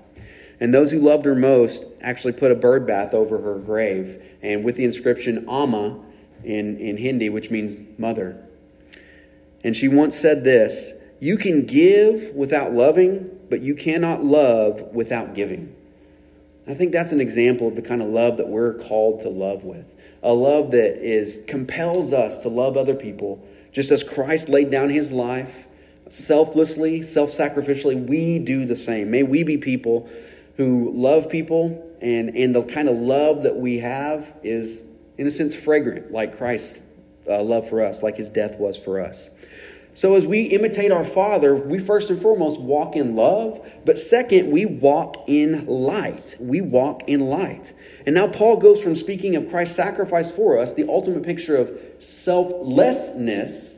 And 0.60 0.74
those 0.74 0.92
who 0.92 1.00
loved 1.00 1.26
her 1.26 1.36
most 1.36 1.86
actually 2.02 2.34
put 2.34 2.52
a 2.52 2.56
bird 2.56 2.86
bath 2.86 3.14
over 3.14 3.42
her 3.42 3.60
grave, 3.60 4.22
and 4.42 4.64
with 4.64 4.76
the 4.76 4.84
inscription 4.84 5.48
Amma 5.50 6.04
in, 6.44 6.78
in 6.78 6.98
Hindi, 6.98 7.30
which 7.30 7.52
means 7.52 7.76
mother. 7.98 8.44
And 9.64 9.76
she 9.76 9.88
once 9.88 10.16
said 10.18 10.44
this 10.44 10.94
You 11.20 11.38
can 11.38 11.66
give 11.66 12.34
without 12.36 12.74
loving, 12.74 13.30
but 13.50 13.62
you 13.62 13.76
cannot 13.76 14.24
love 14.24 14.82
without 14.94 15.34
giving. 15.34 15.76
I 16.68 16.74
think 16.74 16.92
that's 16.92 17.12
an 17.12 17.22
example 17.22 17.68
of 17.68 17.76
the 17.76 17.82
kind 17.82 18.02
of 18.02 18.08
love 18.10 18.38
that 18.38 18.48
we're 18.48 18.76
called 18.76 19.22
to 19.22 19.30
love 19.30 19.64
with. 19.64 19.96
A 20.22 20.34
love 20.34 20.72
that 20.72 20.98
is 20.98 21.42
compels 21.48 22.14
us 22.14 22.44
to 22.44 22.50
love 22.50 22.78
other 22.78 22.94
people, 22.94 23.46
just 23.72 23.90
as 23.90 24.04
Christ 24.04 24.50
laid 24.50 24.70
down 24.70 24.90
his 24.90 25.12
life 25.12 25.68
selflessly, 26.10 27.02
self-sacrificially, 27.02 28.08
we 28.08 28.40
do 28.40 28.66
the 28.66 28.76
same. 28.76 29.12
May 29.12 29.24
we 29.24 29.44
be 29.44 29.58
people 29.58 30.10
who 30.58 30.92
love 30.94 31.30
people 31.30 31.86
and, 32.02 32.36
and 32.36 32.54
the 32.54 32.64
kind 32.64 32.90
of 32.90 32.98
love 32.98 33.44
that 33.44 33.56
we 33.56 33.78
have 33.80 34.36
is 34.44 34.82
in 35.20 35.28
a 35.28 35.32
sense 35.32 35.54
fragrant 35.54 36.14
like 36.14 36.38
Christ's 36.38 36.80
uh, 37.28 37.44
love 37.44 37.70
for 37.70 37.84
us, 37.84 38.02
like 38.02 38.16
his 38.16 38.30
death 38.30 38.58
was 38.58 38.78
for 38.78 39.02
us. 39.02 39.30
So, 39.94 40.16
as 40.16 40.26
we 40.26 40.44
imitate 40.44 40.94
our 40.94 41.04
Father, 41.04 41.56
we 41.56 41.78
first 41.78 42.10
and 42.10 42.18
foremost 42.18 42.62
walk 42.62 42.96
in 42.96 43.18
love, 43.18 43.60
but 43.86 44.00
second, 44.00 44.50
we 44.50 44.66
walk 44.66 45.26
in 45.28 45.66
light. 45.66 46.38
We 46.40 46.62
walk 46.62 47.04
in 47.08 47.20
light. 47.20 47.74
And 48.06 48.16
now 48.16 48.28
Paul 48.28 48.58
goes 48.58 48.82
from 48.82 48.96
speaking 48.96 49.36
of 49.36 49.50
Christ's 49.50 49.76
sacrifice 49.76 50.34
for 50.34 50.58
us, 50.58 50.74
the 50.74 50.88
ultimate 50.88 51.24
picture 51.24 51.58
of 51.58 51.78
selflessness, 51.98 53.78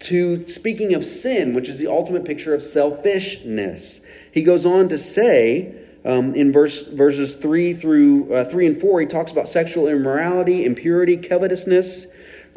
to 0.00 0.46
speaking 0.46 0.94
of 0.94 1.04
sin, 1.04 1.52
which 1.54 1.68
is 1.68 1.78
the 1.80 1.88
ultimate 1.88 2.24
picture 2.24 2.54
of 2.54 2.62
selfishness. 2.62 4.02
He 4.30 4.42
goes 4.42 4.64
on 4.64 4.88
to 4.88 4.98
say, 4.98 5.83
um, 6.04 6.34
in 6.34 6.52
verse 6.52 6.84
verses 6.84 7.34
three 7.34 7.72
through 7.72 8.32
uh, 8.32 8.44
three 8.44 8.66
and 8.66 8.80
four, 8.80 9.00
he 9.00 9.06
talks 9.06 9.32
about 9.32 9.48
sexual 9.48 9.88
immorality, 9.88 10.64
impurity, 10.64 11.16
covetousness, 11.16 12.06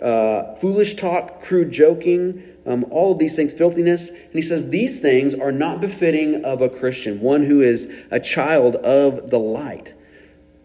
uh, 0.01 0.53
foolish 0.55 0.95
talk, 0.95 1.41
crude 1.41 1.71
joking, 1.71 2.43
um, 2.65 2.85
all 2.91 3.13
of 3.13 3.19
these 3.19 3.35
things, 3.35 3.53
filthiness. 3.53 4.09
And 4.09 4.33
he 4.33 4.41
says, 4.41 4.69
These 4.69 4.99
things 4.99 5.33
are 5.33 5.51
not 5.51 5.79
befitting 5.79 6.43
of 6.43 6.61
a 6.61 6.69
Christian, 6.69 7.21
one 7.21 7.43
who 7.45 7.61
is 7.61 7.89
a 8.11 8.19
child 8.19 8.75
of 8.77 9.29
the 9.29 9.39
light. 9.39 9.93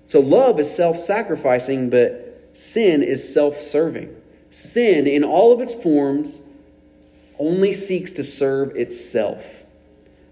So 0.04 0.20
love 0.20 0.58
is 0.58 0.74
self 0.74 0.98
sacrificing, 0.98 1.88
but 1.88 2.50
sin 2.52 3.02
is 3.02 3.32
self 3.32 3.56
serving. 3.56 4.14
Sin, 4.50 5.06
in 5.06 5.24
all 5.24 5.52
of 5.52 5.60
its 5.60 5.72
forms, 5.72 6.42
only 7.38 7.72
seeks 7.72 8.10
to 8.12 8.24
serve 8.24 8.76
itself. 8.76 9.61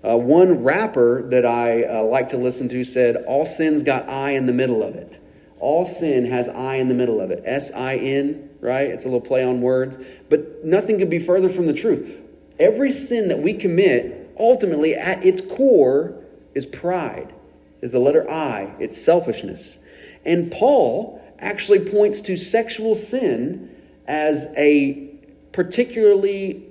Uh, 0.02 0.16
one 0.16 0.62
rapper 0.62 1.28
that 1.28 1.44
I 1.44 1.84
uh, 1.84 2.02
like 2.02 2.28
to 2.28 2.38
listen 2.38 2.68
to 2.70 2.84
said, 2.84 3.16
All 3.26 3.44
sin's 3.44 3.82
got 3.82 4.08
I 4.08 4.30
in 4.30 4.46
the 4.46 4.52
middle 4.52 4.82
of 4.82 4.94
it. 4.94 5.18
All 5.58 5.84
sin 5.84 6.24
has 6.26 6.48
I 6.48 6.76
in 6.76 6.88
the 6.88 6.94
middle 6.94 7.20
of 7.20 7.30
it. 7.30 7.42
S 7.44 7.70
I 7.72 7.96
N 7.96 8.50
right? 8.60 8.88
It's 8.88 9.04
a 9.04 9.08
little 9.08 9.20
play 9.20 9.44
on 9.44 9.60
words, 9.60 9.98
but 10.28 10.64
nothing 10.64 10.98
could 10.98 11.10
be 11.10 11.18
further 11.18 11.48
from 11.48 11.66
the 11.66 11.72
truth. 11.72 12.20
Every 12.58 12.90
sin 12.90 13.28
that 13.28 13.38
we 13.38 13.54
commit, 13.54 14.34
ultimately 14.38 14.94
at 14.94 15.24
its 15.24 15.40
core, 15.40 16.14
is 16.54 16.66
pride, 16.66 17.32
is 17.80 17.92
the 17.92 17.98
letter 17.98 18.30
I, 18.30 18.74
it's 18.78 19.00
selfishness. 19.00 19.78
And 20.24 20.50
Paul 20.50 21.22
actually 21.38 21.80
points 21.80 22.20
to 22.22 22.36
sexual 22.36 22.94
sin 22.94 23.74
as 24.06 24.46
a 24.56 25.08
particularly 25.52 26.69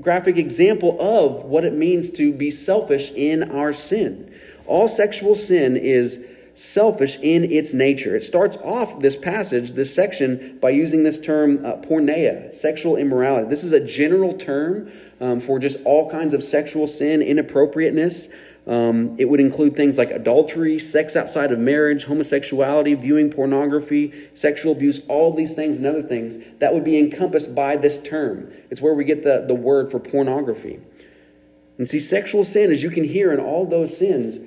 graphic 0.00 0.36
example 0.36 0.96
of 1.00 1.44
what 1.44 1.64
it 1.64 1.72
means 1.72 2.10
to 2.12 2.32
be 2.32 2.50
selfish 2.50 3.10
in 3.12 3.50
our 3.50 3.72
sin. 3.72 4.32
All 4.66 4.88
sexual 4.88 5.34
sin 5.34 5.76
is 5.76 6.20
selfish 6.56 7.18
in 7.20 7.44
its 7.44 7.74
nature. 7.74 8.16
It 8.16 8.24
starts 8.24 8.56
off 8.58 9.00
this 9.00 9.14
passage, 9.14 9.72
this 9.72 9.94
section, 9.94 10.58
by 10.60 10.70
using 10.70 11.02
this 11.02 11.20
term 11.20 11.64
uh, 11.64 11.76
porneia, 11.76 12.52
sexual 12.52 12.96
immorality. 12.96 13.48
This 13.48 13.62
is 13.62 13.72
a 13.72 13.80
general 13.80 14.32
term 14.32 14.90
um, 15.20 15.38
for 15.38 15.58
just 15.58 15.78
all 15.84 16.10
kinds 16.10 16.32
of 16.32 16.42
sexual 16.42 16.86
sin, 16.86 17.20
inappropriateness. 17.20 18.30
Um, 18.66 19.14
it 19.16 19.26
would 19.26 19.38
include 19.38 19.76
things 19.76 19.96
like 19.96 20.10
adultery, 20.10 20.78
sex 20.78 21.14
outside 21.14 21.52
of 21.52 21.58
marriage, 21.58 22.04
homosexuality, 22.04 22.94
viewing 22.94 23.30
pornography, 23.30 24.12
sexual 24.34 24.72
abuse, 24.72 25.00
all 25.08 25.32
these 25.32 25.54
things 25.54 25.76
and 25.76 25.86
other 25.86 26.02
things 26.02 26.38
that 26.58 26.74
would 26.74 26.82
be 26.82 26.98
encompassed 26.98 27.54
by 27.54 27.76
this 27.76 27.96
term. 27.98 28.52
It's 28.70 28.80
where 28.80 28.94
we 28.94 29.04
get 29.04 29.22
the, 29.22 29.44
the 29.46 29.54
word 29.54 29.90
for 29.90 30.00
pornography. 30.00 30.80
And 31.78 31.86
see, 31.86 32.00
sexual 32.00 32.42
sin, 32.42 32.72
as 32.72 32.82
you 32.82 32.90
can 32.90 33.04
hear 33.04 33.32
in 33.32 33.38
all 33.38 33.66
those 33.66 33.96
sins, 33.96 34.40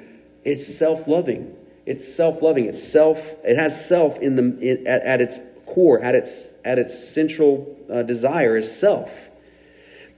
is 0.43 0.77
self 0.77 1.07
loving. 1.07 1.55
It's 1.89 2.07
self-loving. 2.07 2.67
It's 2.67 2.81
self. 2.81 3.33
It 3.43 3.57
has 3.57 3.87
self 3.87 4.19
in 4.19 4.35
the 4.35 4.43
in, 4.59 4.85
at, 4.85 5.01
at, 5.01 5.21
its 5.21 5.39
core, 5.65 5.99
at 6.01 6.13
its 6.13 6.53
at 6.63 6.77
its 6.77 6.95
central 6.95 7.75
uh, 7.91 8.03
desire 8.03 8.57
is 8.57 8.71
self. 8.71 9.31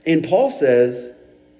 And 0.04 0.22
Paul 0.22 0.50
says, 0.50 1.12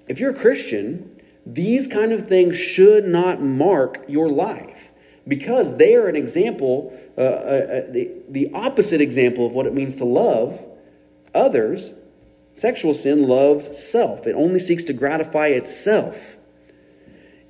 if 0.07 0.19
you're 0.19 0.29
a 0.29 0.35
Christian, 0.35 1.12
these 1.45 1.87
kind 1.87 2.11
of 2.11 2.27
things 2.27 2.57
should 2.57 3.05
not 3.05 3.41
mark 3.41 4.03
your 4.07 4.29
life. 4.29 4.91
because 5.27 5.77
they 5.77 5.95
are 5.95 6.07
an 6.07 6.15
example, 6.15 6.97
uh, 7.17 7.21
uh, 7.21 7.23
uh, 7.23 7.91
the, 7.91 8.11
the 8.29 8.51
opposite 8.53 9.01
example 9.01 9.45
of 9.45 9.53
what 9.53 9.65
it 9.65 9.73
means 9.73 9.95
to 9.97 10.05
love 10.05 10.59
others. 11.33 11.93
Sexual 12.53 12.93
sin 12.93 13.27
loves 13.27 13.77
self, 13.77 14.27
it 14.27 14.35
only 14.35 14.59
seeks 14.59 14.83
to 14.85 14.93
gratify 14.93 15.47
itself. 15.47 16.37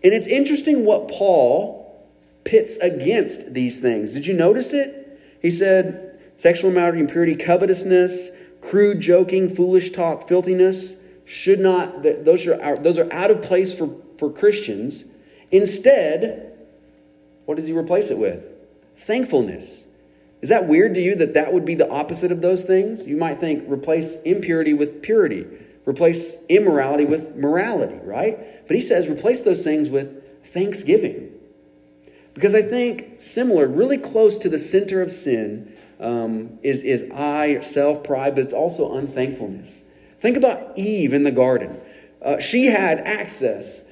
And 0.04 0.14
it's 0.14 0.28
interesting 0.28 0.86
what 0.86 1.08
Paul 1.10 1.82
pits 2.44 2.78
against 2.78 3.54
these 3.54 3.82
things. 3.82 4.14
Did 4.14 4.28
you 4.28 4.34
notice 4.34 4.74
it? 4.74 5.20
He 5.42 5.50
said 5.50 6.20
sexual 6.36 6.72
immorality, 6.72 7.00
impurity, 7.00 7.36
covetousness, 7.36 8.30
crude 8.62 9.00
joking, 9.00 9.50
foolish 9.50 9.92
talk, 9.92 10.28
filthiness 10.28 10.96
should 11.26 11.60
not, 11.60 12.04
those 12.04 12.48
are, 12.48 12.76
those 12.78 12.98
are 12.98 13.12
out 13.12 13.32
of 13.32 13.42
place 13.42 13.78
for, 13.78 13.96
for 14.18 14.32
Christians. 14.32 15.06
Instead, 15.52 16.54
what 17.46 17.56
does 17.56 17.68
he 17.68 17.74
replace 17.74 18.10
it 18.12 18.18
with? 18.18 18.52
Thankfulness. 18.96 19.88
Is 20.42 20.50
that 20.50 20.68
weird 20.68 20.94
to 20.96 21.02
you 21.02 21.16
that 21.16 21.34
that 21.36 21.54
would 21.54 21.64
be 21.64 21.76
the 21.76 21.90
opposite 21.90 22.32
of 22.32 22.42
those 22.42 22.64
things? 22.64 23.08
You 23.08 23.16
might 23.16 23.40
think 23.40 23.64
replace 23.72 24.16
impurity 24.26 24.74
with 24.74 25.02
purity, 25.02 25.48
replace 25.86 26.38
immorality 26.50 27.06
with 27.06 27.36
morality, 27.36 28.00
right? 28.04 28.68
But 28.68 28.76
he 28.76 28.82
says 28.82 29.10
replace 29.10 29.44
those 29.44 29.64
things 29.64 29.90
with 29.90 30.44
thanksgiving. 30.46 31.32
Because 32.34 32.54
I 32.54 32.62
think 32.62 33.22
similar, 33.22 33.68
really 33.68 33.98
close 33.98 34.38
to 34.40 34.50
the 34.50 34.60
center 34.60 35.02
of 35.02 35.12
sin, 35.12 35.72
um, 36.00 36.60
is, 36.64 36.84
is 36.84 37.10
I, 37.14 37.60
self, 37.62 38.04
pride, 38.04 38.36
but 38.36 38.44
it's 38.44 38.54
also 38.54 38.96
unthankfulness. 38.96 39.86
Think 40.24 40.38
about 40.38 40.78
Eve 40.78 41.12
in 41.12 41.24
the 41.24 41.34
garden. 41.34 41.82
Uh, 42.22 42.40
she 42.40 42.68
had 42.68 43.00
access 43.00 43.84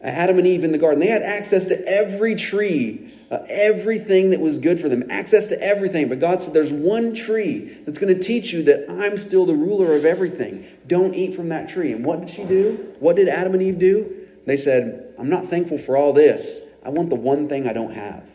Adam 0.00 0.38
and 0.38 0.46
Eve 0.46 0.62
in 0.62 0.70
the 0.70 0.78
garden. 0.78 1.00
They 1.00 1.08
had 1.08 1.22
access 1.22 1.66
to 1.66 1.88
every 1.88 2.36
tree, 2.36 3.12
uh, 3.32 3.38
everything 3.48 4.30
that 4.30 4.38
was 4.38 4.58
good 4.58 4.78
for 4.78 4.88
them, 4.88 5.02
access 5.10 5.48
to 5.48 5.60
everything. 5.60 6.08
But 6.08 6.20
God 6.20 6.40
said, 6.40 6.54
There's 6.54 6.72
one 6.72 7.16
tree 7.16 7.78
that's 7.84 7.98
going 7.98 8.14
to 8.14 8.22
teach 8.22 8.52
you 8.52 8.62
that 8.62 8.88
I'm 8.88 9.18
still 9.18 9.44
the 9.44 9.56
ruler 9.56 9.96
of 9.96 10.04
everything. 10.04 10.64
Don't 10.86 11.14
eat 11.16 11.34
from 11.34 11.48
that 11.48 11.68
tree. 11.68 11.90
And 11.90 12.04
what 12.04 12.20
did 12.20 12.30
she 12.30 12.44
do? 12.44 12.94
What 13.00 13.16
did 13.16 13.28
Adam 13.28 13.52
and 13.54 13.62
Eve 13.64 13.80
do? 13.80 14.28
They 14.46 14.56
said, 14.56 15.14
I'm 15.18 15.28
not 15.28 15.46
thankful 15.46 15.78
for 15.78 15.96
all 15.96 16.12
this. 16.12 16.60
I 16.84 16.90
want 16.90 17.10
the 17.10 17.16
one 17.16 17.48
thing 17.48 17.68
I 17.68 17.72
don't 17.72 17.92
have. 17.92 18.30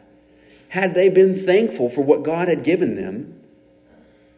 Had 0.67 0.95
they 0.95 1.07
been 1.07 1.33
thankful 1.33 1.89
for 1.89 2.01
what 2.01 2.23
God 2.23 2.49
had 2.49 2.65
given 2.65 2.95
them, 2.95 3.41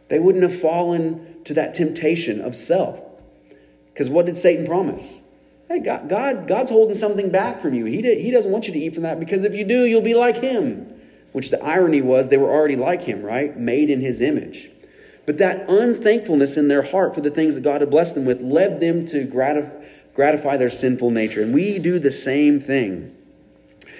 they 0.09 0.19
wouldn't 0.19 0.43
have 0.43 0.55
fallen 0.55 1.32
to 1.45 1.53
that 1.53 1.73
temptation 1.73 2.41
of 2.41 2.55
self. 2.55 3.01
Because 3.93 4.09
what 4.09 4.25
did 4.25 4.37
Satan 4.37 4.65
promise? 4.65 5.21
Hey, 5.69 5.79
God, 5.79 6.09
God, 6.09 6.47
God's 6.47 6.69
holding 6.69 6.95
something 6.95 7.31
back 7.31 7.59
from 7.59 7.73
you. 7.73 7.85
He, 7.85 8.01
did, 8.01 8.19
he 8.19 8.31
doesn't 8.31 8.51
want 8.51 8.67
you 8.67 8.73
to 8.73 8.79
eat 8.79 8.93
from 8.93 9.03
that 9.03 9.19
because 9.19 9.43
if 9.43 9.55
you 9.55 9.63
do, 9.63 9.85
you'll 9.85 10.01
be 10.01 10.15
like 10.15 10.37
Him. 10.37 10.93
Which 11.31 11.49
the 11.49 11.63
irony 11.63 12.01
was, 12.01 12.29
they 12.29 12.37
were 12.37 12.51
already 12.51 12.75
like 12.75 13.01
Him, 13.01 13.23
right? 13.23 13.57
Made 13.57 13.89
in 13.89 14.01
His 14.01 14.21
image. 14.21 14.69
But 15.25 15.37
that 15.37 15.69
unthankfulness 15.69 16.57
in 16.57 16.67
their 16.67 16.83
heart 16.83 17.15
for 17.15 17.21
the 17.21 17.31
things 17.31 17.55
that 17.55 17.61
God 17.61 17.81
had 17.81 17.89
blessed 17.89 18.15
them 18.15 18.25
with 18.25 18.41
led 18.41 18.81
them 18.81 19.05
to 19.07 19.25
gratif- 19.25 19.73
gratify 20.13 20.57
their 20.57 20.69
sinful 20.69 21.11
nature. 21.11 21.41
And 21.41 21.53
we 21.53 21.79
do 21.79 21.97
the 21.97 22.11
same 22.11 22.59
thing. 22.59 23.15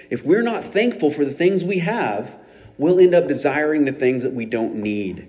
If 0.09 0.23
we're 0.23 0.43
not 0.43 0.63
thankful 0.63 1.09
for 1.09 1.25
the 1.25 1.31
things 1.31 1.63
we 1.63 1.79
have, 1.79 2.37
we'll 2.77 2.99
end 2.99 3.15
up 3.15 3.27
desiring 3.27 3.85
the 3.85 3.91
things 3.91 4.23
that 4.23 4.33
we 4.33 4.45
don't 4.45 4.75
need. 4.75 5.27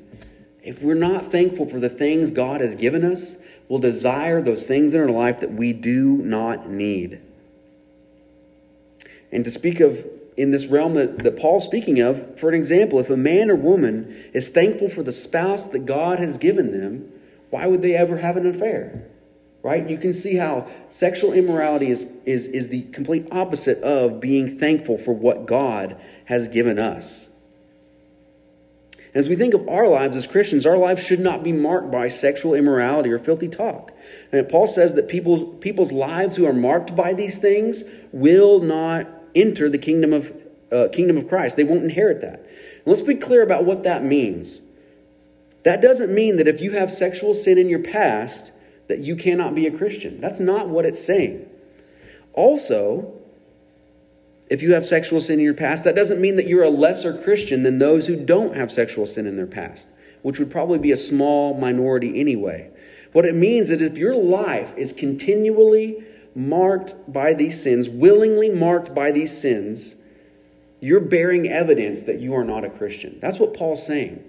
If 0.65 0.83
we're 0.83 0.95
not 0.95 1.27
thankful 1.27 1.67
for 1.67 1.79
the 1.79 1.91
things 1.91 2.31
God 2.31 2.63
has 2.63 2.75
given 2.75 3.05
us, 3.05 3.37
we'll 3.69 3.81
desire 3.81 4.41
those 4.41 4.67
things 4.67 4.95
in 4.95 5.01
our 5.01 5.11
life 5.11 5.41
that 5.41 5.53
we 5.53 5.75
do 5.75 6.17
not 6.17 6.71
need. 6.71 7.21
And 9.31 9.45
to 9.45 9.51
speak 9.51 9.81
of 9.81 10.07
in 10.39 10.51
this 10.51 10.67
realm 10.67 10.95
that, 10.95 11.19
that 11.19 11.39
Paul's 11.39 11.65
speaking 11.65 12.01
of, 12.01 12.41
for 12.41 12.49
an 12.49 12.55
example, 12.55 12.99
if 12.99 13.11
a 13.11 13.17
man 13.17 13.51
or 13.51 13.57
woman 13.57 14.31
is 14.33 14.49
thankful 14.49 14.89
for 14.89 15.03
the 15.03 15.13
spouse 15.13 15.69
that 15.69 15.81
God 15.81 16.19
has 16.19 16.39
given 16.39 16.73
them, 16.73 17.13
why 17.51 17.67
would 17.67 17.83
they 17.83 17.95
ever 17.95 18.17
have 18.17 18.37
an 18.39 18.47
affair? 18.47 19.07
Right? 19.63 19.89
You 19.89 19.99
can 19.99 20.15
see 20.15 20.37
how 20.37 20.67
sexual 20.89 21.35
immorality 21.35 21.91
is, 21.91 22.07
is, 22.25 22.47
is 22.49 22.71
the 22.71 22.83
complete 22.85 23.29
opposite 23.31 23.83
of 23.83 24.19
being 24.19 24.59
thankful 24.59 24.97
for 24.97 25.13
what 25.13 25.47
God 25.47 26.01
has 26.25 26.49
given 26.49 26.79
us. 26.79 27.29
As 29.15 29.29
we 29.29 29.37
think 29.37 29.55
of 29.55 29.69
our 29.69 29.87
lives 29.87 30.17
as 30.17 30.27
Christians, 30.27 30.67
our 30.67 30.77
lives 30.77 31.05
should 31.07 31.21
not 31.21 31.45
be 31.45 31.53
marked 31.53 31.91
by 31.93 32.09
sexual 32.09 32.55
immorality 32.55 33.11
or 33.11 33.19
filthy 33.19 33.49
talk. 33.49 33.93
And 34.33 34.49
Paul 34.49 34.67
says 34.67 34.95
that 34.95 35.07
people's, 35.07 35.57
people's 35.61 35.93
lives 35.93 36.35
who 36.35 36.47
are 36.47 36.53
marked 36.53 36.97
by 36.97 37.13
these 37.13 37.39
things 37.39 37.85
will 38.11 38.61
not 38.61 39.07
enter 39.35 39.69
the 39.69 39.79
kingdom 39.79 40.13
of, 40.13 40.33
uh, 40.73 40.89
kingdom 40.93 41.17
of 41.17 41.29
Christ. 41.29 41.57
They 41.57 41.63
won't 41.63 41.85
inherit 41.85 42.21
that. 42.23 42.41
And 42.41 42.87
let's 42.87 43.03
be 43.03 43.15
clear 43.15 43.43
about 43.43 43.65
what 43.65 43.85
that 43.85 44.03
means. 44.05 44.61
That 45.63 45.81
doesn't 45.81 46.13
mean 46.13 46.37
that 46.37 46.49
if 46.49 46.61
you 46.61 46.73
have 46.73 46.91
sexual 46.91 47.35
sin 47.35 47.57
in 47.57 47.69
your 47.69 47.79
past, 47.79 48.53
that 48.89 48.99
you 48.99 49.15
cannot 49.15 49.55
be 49.55 49.67
a 49.67 49.77
Christian. 49.77 50.21
That's 50.21 50.41
not 50.41 50.69
what 50.69 50.85
it's 50.85 51.03
saying. 51.03 51.49
Also, 52.33 53.15
if 54.51 54.63
you 54.63 54.75
have 54.75 54.85
sexual 54.85 55.21
sin 55.21 55.39
in 55.39 55.45
your 55.45 55.55
past, 55.55 55.85
that 55.85 55.97
doesn't 55.97 56.21
mean 56.21 56.37
that 56.37 56.47
you're 56.47 56.65
a 56.65 56.71
lesser 56.71 57.17
Christian 57.17 57.63
than 57.63 57.79
those 57.79 58.07
who 58.07 58.17
don't 58.17 58.57
have 58.57 58.71
sexual 58.71 59.07
sin 59.07 59.27
in 59.27 59.37
their 59.37 59.47
past, 59.47 59.89
which 60.23 60.39
would 60.39 60.51
probably 60.51 60.79
be 60.79 60.93
a 60.93 60.97
small 60.97 61.59
minority 61.59 62.21
anyway. 62.21 62.71
What 63.13 63.25
it 63.25 63.35
means 63.35 63.71
is 63.71 63.81
if 63.81 63.97
your 63.97 64.17
life 64.17 64.77
is 64.77 64.93
continually 64.93 66.05
marked 66.35 66.95
by 67.11 67.33
these 67.33 67.63
sins, 67.63 67.89
willingly 67.89 68.51
marked 68.51 68.95
by 68.95 69.13
these 69.13 69.37
sins, 69.37 69.97
you're 70.81 71.01
bearing 71.01 71.49
evidence 71.49 72.03
that 72.03 72.21
you 72.21 72.35
are 72.35 72.45
not 72.45 72.65
a 72.65 72.71
Christian. 72.71 73.19
That's 73.21 73.39
what 73.39 73.55
Paul's 73.55 73.87
saying. 73.87 74.23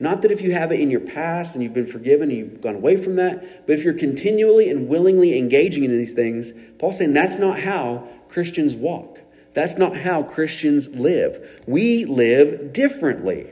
Not 0.00 0.22
that 0.22 0.30
if 0.30 0.40
you 0.40 0.52
have 0.52 0.72
it 0.72 0.80
in 0.80 0.90
your 0.90 1.00
past 1.00 1.54
and 1.54 1.62
you've 1.62 1.74
been 1.74 1.86
forgiven 1.86 2.30
and 2.30 2.38
you've 2.38 2.60
gone 2.60 2.76
away 2.76 2.96
from 2.96 3.16
that, 3.16 3.66
but 3.66 3.76
if 3.76 3.84
you're 3.84 3.94
continually 3.94 4.70
and 4.70 4.88
willingly 4.88 5.36
engaging 5.36 5.84
in 5.84 5.90
these 5.90 6.12
things, 6.12 6.52
Paul's 6.78 6.98
saying 6.98 7.14
that's 7.14 7.36
not 7.36 7.60
how 7.60 8.08
Christians 8.28 8.74
walk. 8.74 9.20
That's 9.54 9.78
not 9.78 9.96
how 9.96 10.22
Christians 10.22 10.88
live. 10.90 11.62
We 11.66 12.04
live 12.04 12.72
differently. 12.72 13.50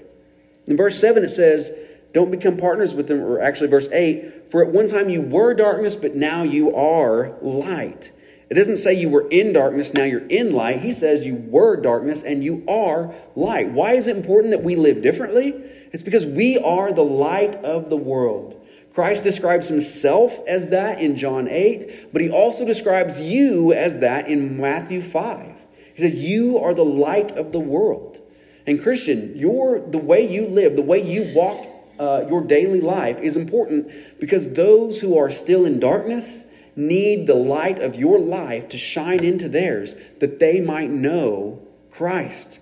In 0.67 0.77
verse 0.77 0.99
7, 1.01 1.25
it 1.25 1.31
says, 1.31 1.73
Don't 2.13 2.31
become 2.31 2.57
partners 2.57 2.95
with 2.95 3.09
them, 3.09 3.21
or 3.21 3.41
actually, 3.41 3.69
verse 3.69 3.89
8, 3.91 4.51
for 4.51 4.65
at 4.65 4.73
one 4.73 4.89
time 4.89 5.09
you 5.09 5.23
were 5.23 5.55
darkness, 5.55 5.97
but 5.97 6.15
now 6.15 6.43
you 6.43 6.75
are 6.75 7.37
light. 7.41 8.13
It 8.49 8.55
doesn't 8.55 8.77
say 8.77 8.95
you 8.95 9.09
were 9.09 9.27
in 9.29 9.53
darkness, 9.53 9.93
now 9.93 10.05
you're 10.05 10.27
in 10.27 10.53
light. 10.53 10.81
He 10.81 10.93
says 10.93 11.27
you 11.27 11.35
were 11.35 11.81
darkness 11.81 12.23
and 12.23 12.45
you 12.45 12.65
are 12.69 13.13
light. 13.35 13.73
Why 13.73 13.95
is 13.95 14.07
it 14.07 14.17
important 14.17 14.53
that 14.53 14.63
we 14.63 14.77
live 14.77 15.03
differently? 15.03 15.49
It's 15.93 16.05
because 16.05 16.27
we 16.27 16.57
are 16.59 16.93
the 16.93 17.03
light 17.03 17.57
of 17.57 17.91
the 17.91 17.97
world. 17.97 18.65
Christ 18.95 19.25
describes 19.25 19.69
himself 19.69 20.39
as 20.47 20.69
that 20.71 21.01
in 21.01 21.17
John 21.17 21.49
8, 21.49 22.13
but 22.13 22.23
he 22.23 22.31
also 22.31 22.65
describes 22.65 23.21
you 23.21 23.73
as 23.73 23.99
that 23.99 24.29
in 24.29 24.59
Matthew 24.61 25.03
5. 25.03 25.66
He 25.97 26.03
said, 26.03 26.15
You 26.15 26.59
are 26.59 26.75
the 26.75 26.85
light 26.85 27.33
of 27.33 27.53
the 27.53 27.59
world. 27.59 28.21
And 28.67 28.83
Christian, 28.83 29.37
your, 29.37 29.81
the 29.81 29.99
way 29.99 30.31
you 30.31 30.47
live, 30.47 30.77
the 30.77 30.83
way 30.83 31.03
you 31.03 31.33
walk 31.35 31.67
uh, 31.99 32.27
your 32.29 32.43
daily 32.43 32.83
life 32.83 33.21
is 33.21 33.37
important 33.37 33.91
because 34.21 34.53
those 34.53 35.01
who 35.01 35.17
are 35.17 35.31
still 35.31 35.65
in 35.65 35.81
darkness 35.81 36.45
need 36.75 37.27
the 37.27 37.35
light 37.35 37.79
of 37.79 37.97
your 37.97 38.19
life 38.19 38.69
to 38.69 38.77
shine 38.77 39.25
into 39.25 39.49
theirs 39.49 39.97
that 40.21 40.39
they 40.39 40.61
might 40.61 40.91
know 40.91 41.63
Christ. 41.91 42.61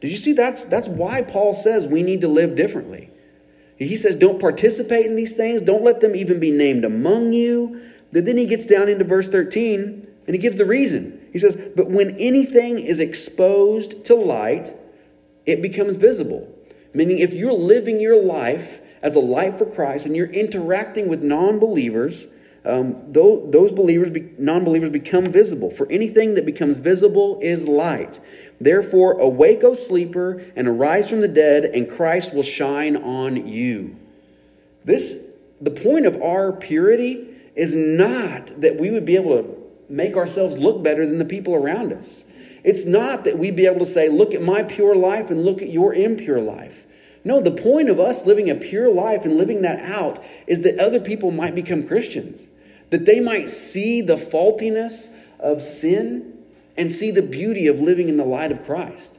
Did 0.00 0.10
you 0.10 0.16
see 0.16 0.32
that's 0.32 0.64
that's 0.64 0.88
why 0.88 1.20
Paul 1.20 1.52
says 1.52 1.86
we 1.86 2.02
need 2.02 2.22
to 2.22 2.28
live 2.28 2.56
differently. 2.56 3.10
He 3.76 3.96
says 3.96 4.16
don't 4.16 4.40
participate 4.40 5.04
in 5.04 5.16
these 5.16 5.34
things, 5.34 5.60
don't 5.60 5.84
let 5.84 6.00
them 6.00 6.16
even 6.16 6.40
be 6.40 6.50
named 6.50 6.86
among 6.86 7.34
you. 7.34 7.82
But 8.10 8.24
then 8.24 8.38
he 8.38 8.46
gets 8.46 8.64
down 8.64 8.88
into 8.88 9.04
verse 9.04 9.28
13 9.28 10.06
and 10.26 10.34
he 10.34 10.40
gives 10.40 10.56
the 10.56 10.64
reason. 10.64 11.28
He 11.32 11.38
says, 11.38 11.56
But 11.76 11.90
when 11.90 12.16
anything 12.16 12.78
is 12.78 13.00
exposed 13.00 14.04
to 14.06 14.14
light, 14.14 14.72
it 15.46 15.62
becomes 15.62 15.96
visible. 15.96 16.48
Meaning, 16.94 17.18
if 17.18 17.34
you're 17.34 17.52
living 17.52 18.00
your 18.00 18.22
life 18.22 18.80
as 19.02 19.16
a 19.16 19.20
light 19.20 19.58
for 19.58 19.66
Christ 19.66 20.06
and 20.06 20.14
you're 20.14 20.30
interacting 20.30 21.08
with 21.08 21.22
non 21.22 21.58
believers, 21.58 22.28
um, 22.64 23.12
those, 23.12 23.50
those 23.50 23.72
believers, 23.72 24.10
non 24.38 24.64
believers, 24.64 24.90
become 24.90 25.32
visible. 25.32 25.70
For 25.70 25.90
anything 25.90 26.34
that 26.34 26.46
becomes 26.46 26.78
visible 26.78 27.38
is 27.42 27.66
light. 27.66 28.20
Therefore, 28.60 29.18
awake, 29.18 29.64
O 29.64 29.74
sleeper, 29.74 30.44
and 30.54 30.68
arise 30.68 31.10
from 31.10 31.20
the 31.20 31.28
dead, 31.28 31.64
and 31.64 31.90
Christ 31.90 32.32
will 32.32 32.44
shine 32.44 32.96
on 32.96 33.48
you. 33.48 33.96
This, 34.84 35.18
the 35.60 35.72
point 35.72 36.06
of 36.06 36.20
our 36.22 36.52
purity 36.52 37.26
is 37.56 37.74
not 37.74 38.60
that 38.60 38.78
we 38.78 38.90
would 38.90 39.04
be 39.04 39.16
able 39.16 39.42
to 39.42 39.61
make 39.88 40.16
ourselves 40.16 40.56
look 40.58 40.82
better 40.82 41.06
than 41.06 41.18
the 41.18 41.24
people 41.24 41.54
around 41.54 41.92
us. 41.92 42.24
It's 42.64 42.84
not 42.84 43.24
that 43.24 43.38
we'd 43.38 43.56
be 43.56 43.66
able 43.66 43.80
to 43.80 43.86
say, 43.86 44.08
look 44.08 44.34
at 44.34 44.42
my 44.42 44.62
pure 44.62 44.94
life 44.94 45.30
and 45.30 45.44
look 45.44 45.62
at 45.62 45.68
your 45.68 45.94
impure 45.94 46.40
life. 46.40 46.86
No, 47.24 47.40
the 47.40 47.52
point 47.52 47.88
of 47.88 48.00
us 48.00 48.26
living 48.26 48.50
a 48.50 48.54
pure 48.54 48.92
life 48.92 49.24
and 49.24 49.36
living 49.36 49.62
that 49.62 49.80
out 49.80 50.22
is 50.46 50.62
that 50.62 50.78
other 50.78 51.00
people 51.00 51.30
might 51.30 51.54
become 51.54 51.86
Christians, 51.86 52.50
that 52.90 53.04
they 53.04 53.20
might 53.20 53.48
see 53.48 54.00
the 54.00 54.16
faultiness 54.16 55.10
of 55.38 55.62
sin 55.62 56.38
and 56.76 56.90
see 56.90 57.10
the 57.10 57.22
beauty 57.22 57.66
of 57.66 57.80
living 57.80 58.08
in 58.08 58.16
the 58.16 58.24
light 58.24 58.50
of 58.50 58.64
Christ. 58.64 59.18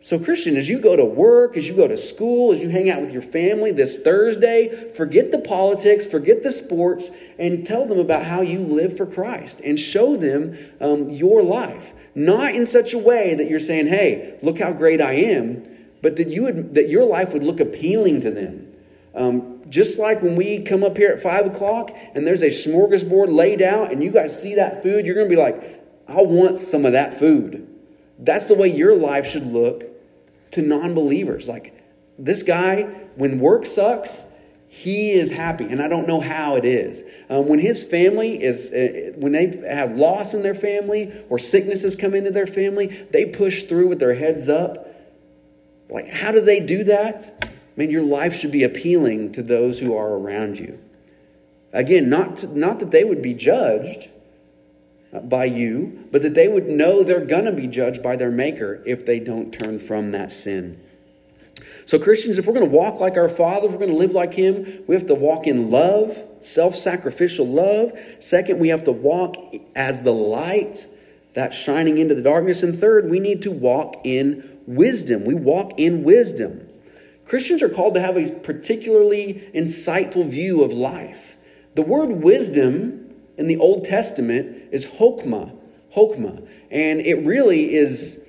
So, 0.00 0.16
Christian, 0.16 0.56
as 0.56 0.68
you 0.68 0.78
go 0.78 0.94
to 0.94 1.04
work, 1.04 1.56
as 1.56 1.68
you 1.68 1.74
go 1.74 1.88
to 1.88 1.96
school, 1.96 2.52
as 2.52 2.60
you 2.60 2.68
hang 2.68 2.88
out 2.88 3.00
with 3.00 3.10
your 3.10 3.22
family 3.22 3.72
this 3.72 3.98
Thursday, 3.98 4.68
forget 4.90 5.32
the 5.32 5.40
politics, 5.40 6.06
forget 6.06 6.44
the 6.44 6.52
sports, 6.52 7.10
and 7.36 7.66
tell 7.66 7.84
them 7.84 7.98
about 7.98 8.24
how 8.24 8.40
you 8.40 8.60
live 8.60 8.96
for 8.96 9.06
Christ 9.06 9.60
and 9.64 9.78
show 9.78 10.14
them 10.14 10.56
um, 10.80 11.08
your 11.10 11.42
life. 11.42 11.94
Not 12.14 12.54
in 12.54 12.64
such 12.64 12.94
a 12.94 12.98
way 12.98 13.34
that 13.34 13.50
you're 13.50 13.58
saying, 13.58 13.88
hey, 13.88 14.38
look 14.40 14.60
how 14.60 14.72
great 14.72 15.00
I 15.00 15.14
am, 15.14 15.66
but 16.00 16.14
that, 16.14 16.28
you 16.28 16.44
would, 16.44 16.76
that 16.76 16.88
your 16.88 17.04
life 17.04 17.32
would 17.32 17.42
look 17.42 17.58
appealing 17.58 18.20
to 18.20 18.30
them. 18.30 18.72
Um, 19.16 19.68
just 19.68 19.98
like 19.98 20.22
when 20.22 20.36
we 20.36 20.62
come 20.62 20.84
up 20.84 20.96
here 20.96 21.10
at 21.10 21.20
5 21.20 21.46
o'clock 21.46 21.90
and 22.14 22.24
there's 22.24 22.42
a 22.42 22.46
smorgasbord 22.46 23.34
laid 23.34 23.60
out 23.60 23.90
and 23.90 24.02
you 24.02 24.12
guys 24.12 24.40
see 24.40 24.54
that 24.54 24.80
food, 24.80 25.06
you're 25.06 25.16
going 25.16 25.28
to 25.28 25.34
be 25.34 25.40
like, 25.40 25.84
I 26.06 26.22
want 26.22 26.60
some 26.60 26.86
of 26.86 26.92
that 26.92 27.14
food. 27.14 27.66
That's 28.20 28.46
the 28.46 28.54
way 28.54 28.68
your 28.68 28.96
life 28.96 29.26
should 29.26 29.46
look 29.46 29.87
to 30.52 30.62
non 30.62 30.94
believers. 30.94 31.48
Like, 31.48 31.74
this 32.18 32.42
guy, 32.42 32.82
when 33.16 33.38
work 33.38 33.66
sucks, 33.66 34.26
he 34.68 35.12
is 35.12 35.30
happy, 35.30 35.64
and 35.64 35.80
I 35.80 35.88
don't 35.88 36.06
know 36.06 36.20
how 36.20 36.56
it 36.56 36.64
is. 36.66 37.02
Um, 37.30 37.48
when 37.48 37.58
his 37.58 37.82
family 37.82 38.42
is, 38.42 38.70
uh, 38.70 39.12
when 39.16 39.32
they 39.32 39.56
have 39.66 39.96
loss 39.96 40.34
in 40.34 40.42
their 40.42 40.54
family 40.54 41.10
or 41.30 41.38
sicknesses 41.38 41.96
come 41.96 42.14
into 42.14 42.30
their 42.30 42.46
family, 42.46 42.88
they 43.10 43.24
push 43.24 43.62
through 43.62 43.88
with 43.88 43.98
their 43.98 44.14
heads 44.14 44.48
up. 44.48 44.86
Like, 45.88 46.08
how 46.08 46.32
do 46.32 46.42
they 46.42 46.60
do 46.60 46.84
that? 46.84 47.38
I 47.42 47.50
mean, 47.76 47.90
your 47.90 48.02
life 48.02 48.34
should 48.34 48.50
be 48.50 48.62
appealing 48.62 49.32
to 49.32 49.42
those 49.42 49.78
who 49.78 49.96
are 49.96 50.18
around 50.18 50.58
you. 50.58 50.78
Again, 51.72 52.10
not, 52.10 52.38
to, 52.38 52.58
not 52.58 52.80
that 52.80 52.90
they 52.90 53.04
would 53.04 53.22
be 53.22 53.32
judged, 53.32 54.10
by 55.24 55.44
you, 55.46 56.06
but 56.10 56.22
that 56.22 56.34
they 56.34 56.48
would 56.48 56.66
know 56.66 57.02
they're 57.02 57.24
going 57.24 57.44
to 57.44 57.52
be 57.52 57.66
judged 57.66 58.02
by 58.02 58.16
their 58.16 58.30
Maker 58.30 58.82
if 58.86 59.06
they 59.06 59.20
don't 59.20 59.52
turn 59.52 59.78
from 59.78 60.12
that 60.12 60.30
sin. 60.30 60.80
So, 61.86 61.98
Christians, 61.98 62.38
if 62.38 62.46
we're 62.46 62.52
going 62.52 62.68
to 62.68 62.76
walk 62.76 63.00
like 63.00 63.16
our 63.16 63.28
Father, 63.28 63.66
if 63.66 63.72
we're 63.72 63.78
going 63.78 63.90
to 63.90 63.96
live 63.96 64.12
like 64.12 64.34
Him, 64.34 64.84
we 64.86 64.94
have 64.94 65.06
to 65.06 65.14
walk 65.14 65.46
in 65.46 65.70
love, 65.70 66.22
self 66.40 66.74
sacrificial 66.74 67.46
love. 67.46 67.92
Second, 68.18 68.58
we 68.58 68.68
have 68.68 68.84
to 68.84 68.92
walk 68.92 69.36
as 69.74 70.02
the 70.02 70.12
light 70.12 70.86
that's 71.34 71.56
shining 71.56 71.98
into 71.98 72.14
the 72.14 72.22
darkness. 72.22 72.62
And 72.62 72.74
third, 72.74 73.08
we 73.08 73.20
need 73.20 73.42
to 73.42 73.50
walk 73.50 74.00
in 74.04 74.58
wisdom. 74.66 75.24
We 75.24 75.34
walk 75.34 75.78
in 75.78 76.02
wisdom. 76.04 76.68
Christians 77.24 77.62
are 77.62 77.68
called 77.68 77.94
to 77.94 78.00
have 78.00 78.16
a 78.16 78.30
particularly 78.30 79.48
insightful 79.54 80.28
view 80.28 80.64
of 80.64 80.72
life. 80.72 81.36
The 81.74 81.82
word 81.82 82.10
wisdom 82.10 82.97
in 83.38 83.46
the 83.46 83.56
Old 83.56 83.84
Testament 83.84 84.68
is 84.72 84.84
hokmah, 84.84 85.56
hokmah. 85.96 86.46
And 86.70 87.00
it 87.00 87.24
really 87.24 87.74
is, 87.74 88.20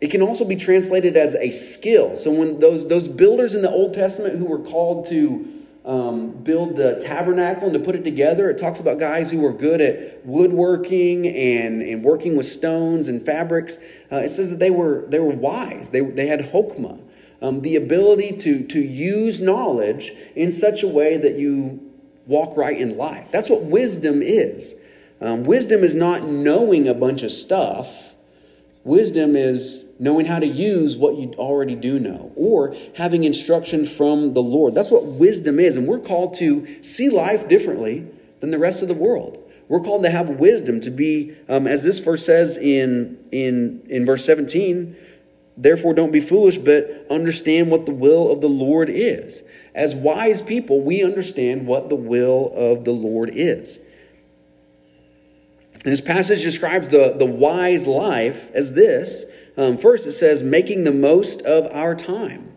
it 0.00 0.10
can 0.10 0.22
also 0.22 0.44
be 0.44 0.56
translated 0.56 1.16
as 1.16 1.34
a 1.34 1.50
skill. 1.50 2.14
So 2.16 2.30
when 2.30 2.60
those, 2.60 2.86
those 2.86 3.08
builders 3.08 3.54
in 3.54 3.62
the 3.62 3.70
Old 3.70 3.94
Testament 3.94 4.38
who 4.38 4.44
were 4.44 4.58
called 4.60 5.06
to 5.06 5.56
um, 5.86 6.32
build 6.44 6.76
the 6.76 7.00
tabernacle 7.02 7.64
and 7.64 7.74
to 7.74 7.80
put 7.80 7.96
it 7.96 8.04
together, 8.04 8.50
it 8.50 8.58
talks 8.58 8.78
about 8.78 8.98
guys 8.98 9.30
who 9.30 9.40
were 9.40 9.54
good 9.54 9.80
at 9.80 10.24
woodworking 10.26 11.26
and, 11.26 11.80
and 11.80 12.04
working 12.04 12.36
with 12.36 12.46
stones 12.46 13.08
and 13.08 13.24
fabrics. 13.24 13.78
Uh, 14.12 14.16
it 14.16 14.28
says 14.28 14.50
that 14.50 14.58
they 14.58 14.70
were, 14.70 15.06
they 15.08 15.18
were 15.18 15.30
wise, 15.30 15.90
they, 15.90 16.00
they 16.00 16.26
had 16.26 16.40
hokmah. 16.40 17.00
Um, 17.42 17.62
the 17.62 17.76
ability 17.76 18.36
to, 18.36 18.64
to 18.64 18.78
use 18.78 19.40
knowledge 19.40 20.12
in 20.36 20.52
such 20.52 20.82
a 20.82 20.86
way 20.86 21.16
that 21.16 21.38
you 21.38 21.89
walk 22.30 22.56
right 22.56 22.78
in 22.78 22.96
life. 22.96 23.30
That's 23.30 23.50
what 23.50 23.64
wisdom 23.64 24.22
is. 24.22 24.74
Um, 25.20 25.42
wisdom 25.42 25.82
is 25.82 25.94
not 25.94 26.22
knowing 26.22 26.88
a 26.88 26.94
bunch 26.94 27.22
of 27.22 27.32
stuff. 27.32 28.14
Wisdom 28.84 29.36
is 29.36 29.84
knowing 29.98 30.24
how 30.24 30.38
to 30.38 30.46
use 30.46 30.96
what 30.96 31.16
you 31.16 31.30
already 31.36 31.74
do 31.74 31.98
know 31.98 32.32
or 32.36 32.74
having 32.96 33.24
instruction 33.24 33.84
from 33.84 34.32
the 34.32 34.40
Lord. 34.40 34.74
That's 34.74 34.90
what 34.90 35.04
wisdom 35.04 35.60
is. 35.60 35.76
And 35.76 35.86
we're 35.86 35.98
called 35.98 36.34
to 36.34 36.82
see 36.82 37.10
life 37.10 37.48
differently 37.48 38.06
than 38.40 38.50
the 38.50 38.58
rest 38.58 38.80
of 38.80 38.88
the 38.88 38.94
world. 38.94 39.36
We're 39.68 39.80
called 39.80 40.02
to 40.04 40.10
have 40.10 40.30
wisdom, 40.30 40.80
to 40.80 40.90
be, 40.90 41.36
um, 41.48 41.66
as 41.66 41.84
this 41.84 41.98
verse 41.98 42.24
says 42.24 42.56
in, 42.56 43.18
in, 43.30 43.82
in 43.88 44.06
verse 44.06 44.24
17, 44.24 44.96
Therefore, 45.60 45.92
don't 45.92 46.10
be 46.10 46.22
foolish, 46.22 46.56
but 46.56 47.06
understand 47.10 47.70
what 47.70 47.84
the 47.84 47.92
will 47.92 48.32
of 48.32 48.40
the 48.40 48.48
Lord 48.48 48.88
is. 48.88 49.42
As 49.74 49.94
wise 49.94 50.40
people, 50.40 50.80
we 50.80 51.04
understand 51.04 51.66
what 51.66 51.90
the 51.90 51.96
will 51.96 52.50
of 52.54 52.84
the 52.84 52.92
Lord 52.92 53.30
is. 53.34 53.78
And 55.74 55.92
this 55.92 56.00
passage 56.00 56.40
describes 56.40 56.88
the, 56.88 57.14
the 57.18 57.26
wise 57.26 57.86
life 57.86 58.50
as 58.52 58.72
this. 58.72 59.26
Um, 59.58 59.76
first, 59.76 60.06
it 60.06 60.12
says, 60.12 60.42
making 60.42 60.84
the 60.84 60.92
most 60.92 61.42
of 61.42 61.66
our 61.72 61.94
time. 61.94 62.54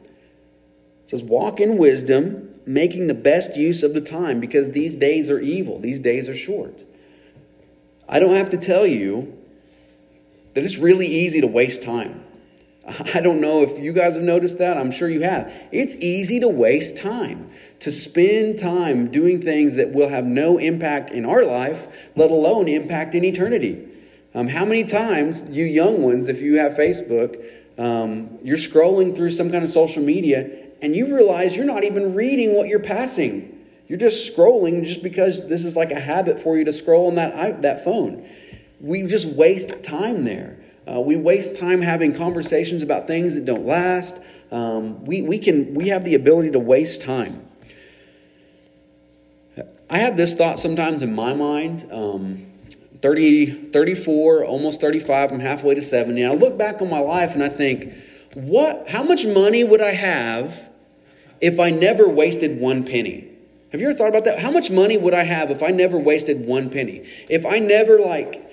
It 1.04 1.10
says, 1.10 1.24
walk 1.24 1.60
in 1.60 1.78
wisdom, 1.78 2.56
making 2.66 3.08
the 3.08 3.14
best 3.14 3.58
use 3.58 3.84
of 3.84 3.94
the 3.94 4.02
time, 4.02 4.40
because 4.40 4.72
these 4.72 4.96
days 4.96 5.30
are 5.30 5.42
evil, 5.42 5.78
these 5.78 6.00
days 6.00 6.30
are 6.30 6.36
short. 6.36 6.86
I 8.08 8.20
don't 8.20 8.36
have 8.36 8.52
to 8.52 8.58
tell 8.58 8.88
you 8.88 9.38
that 10.54 10.64
it's 10.64 10.78
really 10.78 11.08
easy 11.08 11.42
to 11.42 11.48
waste 11.48 11.82
time. 11.82 12.24
I 12.86 13.22
don't 13.22 13.40
know 13.40 13.64
if 13.64 13.80
you 13.80 13.94
guys 13.94 14.16
have 14.16 14.26
noticed 14.26 14.58
that. 14.58 14.78
I'm 14.78 14.92
sure 14.92 15.10
you 15.10 15.22
have. 15.22 15.54
It's 15.72 15.96
easy 15.96 16.40
to 16.42 16.50
waste 16.50 16.98
time, 16.98 17.50
to 17.80 17.92
spend 17.92 18.60
time 18.60 19.10
doing 19.10 19.42
things 19.42 19.78
that 19.78 19.94
will 19.94 20.10
have 20.10 20.26
no 20.26 20.58
impact 20.58 21.10
in 21.10 21.24
our 21.24 21.46
life, 21.46 21.88
let 22.16 22.30
alone 22.30 22.68
impact 22.68 23.16
in 23.16 23.24
eternity. 23.24 23.88
Um, 24.36 24.50
how 24.50 24.66
many 24.66 24.84
times, 24.84 25.50
you 25.50 25.64
young 25.64 26.02
ones, 26.02 26.28
if 26.28 26.42
you 26.42 26.58
have 26.58 26.74
Facebook, 26.74 27.42
um, 27.78 28.40
you're 28.44 28.58
scrolling 28.58 29.16
through 29.16 29.30
some 29.30 29.50
kind 29.50 29.64
of 29.64 29.70
social 29.70 30.04
media 30.04 30.50
and 30.82 30.96
you 30.96 31.16
realize 31.16 31.56
you're 31.56 31.66
not 31.66 31.84
even 31.84 32.14
reading 32.14 32.56
what 32.56 32.68
you're 32.68 32.80
passing. 32.80 33.66
You're 33.88 34.00
just 34.00 34.36
scrolling 34.36 34.84
just 34.84 35.02
because 35.02 35.48
this 35.48 35.64
is 35.64 35.78
like 35.78 35.92
a 35.92 36.00
habit 36.00 36.40
for 36.40 36.58
you 36.58 36.66
to 36.66 36.74
scroll 36.74 37.08
on 37.08 37.16
that, 37.16 37.62
that 37.62 37.84
phone. 37.84 38.28
We 38.82 39.04
just 39.04 39.26
waste 39.26 39.82
time 39.84 40.26
there. 40.26 40.58
Uh, 40.88 41.00
we 41.00 41.16
waste 41.16 41.56
time 41.56 41.82
having 41.82 42.14
conversations 42.14 42.84
about 42.84 43.08
things 43.08 43.36
that 43.36 43.46
don't 43.46 43.66
last. 43.66 44.20
Um, 44.52 45.04
we, 45.06 45.22
we, 45.22 45.40
can, 45.40 45.74
we 45.74 45.90
have 45.90 46.04
the 46.04 46.16
ability 46.16 46.52
to 46.52 46.60
waste 46.60 47.02
time. 47.02 47.48
I 49.90 50.00
have 50.00 50.18
this 50.18 50.34
thought 50.34 50.60
sometimes 50.60 51.02
in 51.02 51.14
my 51.14 51.34
mind. 51.34 51.88
Um, 51.92 52.48
30, 53.02 53.70
34, 53.70 54.46
almost 54.46 54.82
35, 54.82 55.32
I'm 55.32 55.40
halfway 55.40 55.76
to 55.76 55.82
70. 55.82 56.22
And 56.22 56.32
I 56.32 56.36
look 56.36 56.58
back 56.58 56.82
on 56.82 56.90
my 56.90 57.00
life 57.00 57.34
and 57.34 57.44
I 57.44 57.50
think, 57.50 57.94
what, 58.34 58.90
how 58.90 59.04
much 59.04 59.26
money 59.26 59.64
would 59.64 59.82
I 59.82 59.92
have 59.92 60.70
if 61.42 61.60
I 61.60 61.70
never 61.70 62.08
wasted 62.08 62.60
one 62.60 62.86
penny? 62.86 63.30
Have 63.72 63.82
you 63.82 63.90
ever 63.90 63.98
thought 63.98 64.10
about 64.10 64.24
that? 64.26 64.40
How 64.40 64.52
much 64.52 64.70
money 64.70 64.98
would 64.98 65.14
I 65.14 65.24
have 65.24 65.52
if 65.52 65.62
I 65.62 65.70
never 65.70 65.98
wasted 65.98 66.46
one 66.46 66.70
penny? 66.70 67.06
If 67.30 67.46
I 67.46 67.60
never, 67.60 68.00
like, 68.00 68.53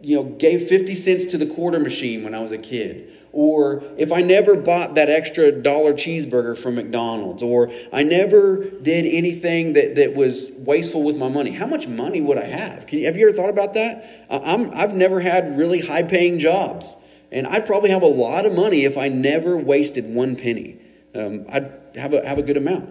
you 0.00 0.16
know, 0.16 0.24
gave 0.24 0.68
50 0.68 0.94
cents 0.94 1.24
to 1.26 1.38
the 1.38 1.46
quarter 1.46 1.78
machine 1.78 2.22
when 2.24 2.34
I 2.34 2.40
was 2.40 2.52
a 2.52 2.58
kid. 2.58 3.12
Or 3.32 3.82
if 3.98 4.12
I 4.12 4.22
never 4.22 4.56
bought 4.56 4.94
that 4.94 5.10
extra 5.10 5.52
dollar 5.52 5.92
cheeseburger 5.92 6.56
from 6.56 6.76
McDonald's, 6.76 7.42
or 7.42 7.70
I 7.92 8.02
never 8.02 8.64
did 8.64 9.04
anything 9.04 9.74
that, 9.74 9.96
that 9.96 10.14
was 10.14 10.52
wasteful 10.56 11.02
with 11.02 11.18
my 11.18 11.28
money, 11.28 11.50
how 11.50 11.66
much 11.66 11.86
money 11.86 12.22
would 12.22 12.38
I 12.38 12.46
have? 12.46 12.90
You, 12.90 13.04
have 13.04 13.16
you 13.18 13.28
ever 13.28 13.36
thought 13.36 13.50
about 13.50 13.74
that? 13.74 14.26
I'm, 14.30 14.72
I've 14.72 14.94
never 14.94 15.20
had 15.20 15.58
really 15.58 15.80
high 15.80 16.02
paying 16.02 16.38
jobs. 16.38 16.96
And 17.30 17.46
I'd 17.46 17.66
probably 17.66 17.90
have 17.90 18.02
a 18.02 18.06
lot 18.06 18.46
of 18.46 18.54
money 18.54 18.84
if 18.84 18.96
I 18.96 19.08
never 19.08 19.56
wasted 19.56 20.06
one 20.06 20.36
penny. 20.36 20.80
Um, 21.14 21.44
I'd 21.50 21.72
have 21.96 22.14
a, 22.14 22.26
have 22.26 22.38
a 22.38 22.42
good 22.42 22.56
amount. 22.56 22.88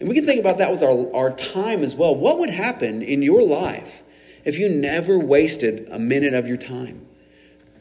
And 0.00 0.08
we 0.08 0.14
can 0.14 0.26
think 0.26 0.40
about 0.40 0.58
that 0.58 0.70
with 0.70 0.82
our, 0.82 1.14
our 1.14 1.30
time 1.36 1.84
as 1.84 1.94
well. 1.94 2.14
What 2.14 2.38
would 2.38 2.50
happen 2.50 3.02
in 3.02 3.22
your 3.22 3.42
life 3.42 4.02
if 4.44 4.58
you 4.58 4.68
never 4.68 5.18
wasted 5.18 5.88
a 5.90 5.98
minute 5.98 6.34
of 6.34 6.46
your 6.46 6.56
time? 6.56 7.06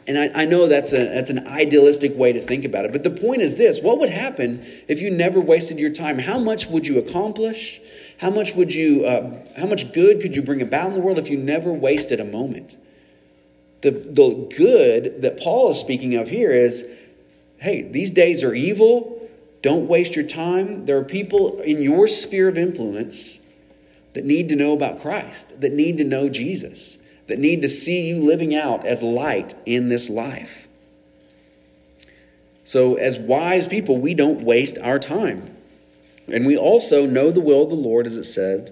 And 0.07 0.17
I, 0.17 0.43
I, 0.43 0.45
know 0.45 0.67
that's, 0.67 0.93
a, 0.93 1.05
that's 1.05 1.29
an 1.29 1.45
idealistic 1.47 2.15
way 2.15 2.31
to 2.31 2.41
think 2.41 2.63
about 2.63 2.85
it, 2.85 2.93
but 2.93 3.03
the 3.03 3.09
point 3.09 3.41
is 3.41 3.55
this 3.55 3.81
what 3.81 3.99
would 3.99 4.09
happen 4.09 4.65
if 4.87 5.01
you 5.01 5.11
never 5.11 5.41
wasted 5.41 5.79
your 5.79 5.91
time? 5.91 6.17
How 6.17 6.39
much 6.39 6.67
would 6.67 6.87
you 6.87 6.97
accomplish? 6.97 7.81
How 8.17 8.29
much 8.29 8.55
would 8.55 8.73
you, 8.73 9.05
uh, 9.05 9.43
how 9.57 9.65
much 9.65 9.91
good 9.91 10.21
could 10.21 10.35
you 10.35 10.41
bring 10.41 10.61
about 10.61 10.87
in 10.87 10.93
the 10.93 11.01
world 11.01 11.19
if 11.19 11.29
you 11.29 11.37
never 11.37 11.73
wasted 11.73 12.21
a 12.21 12.25
moment? 12.25 12.77
The, 13.81 13.91
the 13.91 14.47
good 14.57 15.21
that 15.21 15.39
Paul 15.39 15.71
is 15.71 15.77
speaking 15.77 16.15
of 16.15 16.29
here 16.29 16.51
is 16.51 16.85
hey, 17.59 17.81
these 17.81 18.11
days 18.11 18.43
are 18.43 18.53
evil. 18.53 19.27
Don't 19.61 19.87
waste 19.87 20.15
your 20.15 20.25
time. 20.25 20.85
There 20.85 20.97
are 20.97 21.03
people 21.03 21.59
in 21.61 21.81
your 21.81 22.07
sphere 22.07 22.47
of 22.47 22.57
influence 22.57 23.41
that 24.17 24.25
need 24.25 24.49
to 24.49 24.55
know 24.55 24.73
about 24.73 24.99
Christ, 24.99 25.61
that 25.61 25.73
need 25.73 25.99
to 25.99 26.03
know 26.03 26.27
Jesus, 26.27 26.97
that 27.27 27.37
need 27.37 27.61
to 27.61 27.69
see 27.69 28.07
you 28.07 28.17
living 28.17 28.55
out 28.55 28.83
as 28.83 29.03
light 29.03 29.53
in 29.67 29.89
this 29.89 30.09
life. 30.09 30.67
So, 32.65 32.95
as 32.95 33.19
wise 33.19 33.67
people, 33.67 33.97
we 33.99 34.15
don't 34.15 34.41
waste 34.41 34.79
our 34.79 34.97
time. 34.97 35.55
And 36.27 36.47
we 36.47 36.57
also 36.57 37.05
know 37.05 37.29
the 37.29 37.41
will 37.41 37.61
of 37.61 37.69
the 37.69 37.75
Lord, 37.75 38.07
as 38.07 38.17
it 38.17 38.23
says. 38.23 38.71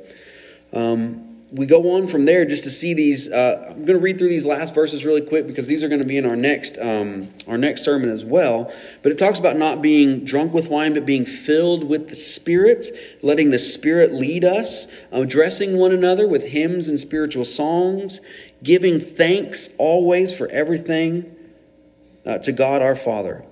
Um, 0.74 1.25
we 1.56 1.66
go 1.66 1.96
on 1.96 2.06
from 2.06 2.26
there 2.26 2.44
just 2.44 2.66
to 2.66 2.72
see 2.72 2.94
these. 2.94 3.30
Uh, 3.30 3.68
I'm 3.70 3.86
going 3.86 3.98
to 3.98 4.04
read 4.04 4.18
through 4.18 4.28
these 4.28 4.46
last 4.46 4.76
verses 4.76 5.06
really 5.06 5.22
quick 5.22 5.48
because 5.48 5.68
these 5.68 5.84
are 5.84 5.88
going 5.88 6.02
to 6.02 6.08
be 6.08 6.18
in 6.18 6.26
our 6.26 6.36
next 6.36 6.78
um, 6.78 7.32
our 7.48 7.58
next 7.58 7.86
sermon 7.86 8.10
as 8.10 8.26
well. 8.26 8.74
But 9.02 9.14
it 9.14 9.18
talks 9.18 9.40
about 9.40 9.56
not 9.56 9.82
being 9.82 10.26
drunk 10.26 10.54
with 10.54 10.68
wine, 10.68 10.94
but 10.94 11.06
being 11.06 11.26
filled 11.26 11.86
with 11.86 12.10
the 12.10 12.16
Spirit, 12.16 12.88
letting 13.22 13.52
the 13.52 13.60
Spirit 13.60 14.14
lead 14.14 14.44
us, 14.44 14.88
addressing 15.14 15.78
one 15.78 15.94
another 15.94 16.28
with 16.28 16.44
hymns 16.44 16.90
and 16.90 17.00
spiritual 17.00 17.46
songs, 17.46 18.20
giving 18.62 19.00
thanks 19.00 19.70
always 19.78 20.34
for 20.34 20.50
everything 20.50 21.34
uh, 22.26 22.38
to 22.40 22.52
God 22.52 22.82
our 22.82 22.98
Father. 22.98 23.46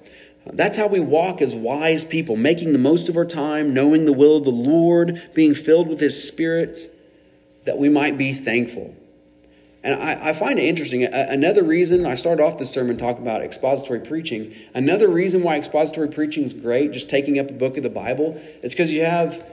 That's 0.46 0.76
how 0.76 0.88
we 0.88 1.00
walk 1.00 1.42
as 1.42 1.56
wise 1.56 2.04
people, 2.04 2.36
making 2.36 2.74
the 2.74 2.80
most 2.80 3.08
of 3.08 3.16
our 3.16 3.24
time, 3.24 3.74
knowing 3.74 4.04
the 4.04 4.12
will 4.12 4.36
of 4.36 4.44
the 4.44 4.50
Lord, 4.50 5.22
being 5.34 5.56
filled 5.56 5.88
with 5.88 6.02
His 6.02 6.22
Spirit 6.28 6.92
that 7.65 7.78
we 7.78 7.89
might 7.89 8.17
be 8.17 8.34
thankful. 8.34 8.95
And 9.84 10.02
I, 10.02 10.30
I, 10.30 10.34
find 10.34 10.60
it 10.60 10.63
interesting. 10.63 11.04
Another 11.04 11.62
reason 11.62 12.06
I 12.06 12.13
started 12.15 12.41
off 12.41 12.58
this 12.58 12.71
sermon 12.71 12.97
talking 12.97 13.21
about 13.21 13.41
expository 13.41 13.99
preaching. 13.99 14.56
Another 14.73 15.10
reason 15.10 15.43
why 15.43 15.58
expository 15.58 16.08
preaching 16.08 16.43
is 16.43 16.54
great, 16.54 16.93
just 16.93 17.10
taking 17.10 17.38
up 17.38 17.49
a 17.49 17.54
book 17.54 17.76
of 17.76 17.84
the 17.84 17.89
Bible, 17.89 18.41
is 18.62 18.71
because 18.71 18.89
you 18.89 19.04
have 19.04 19.45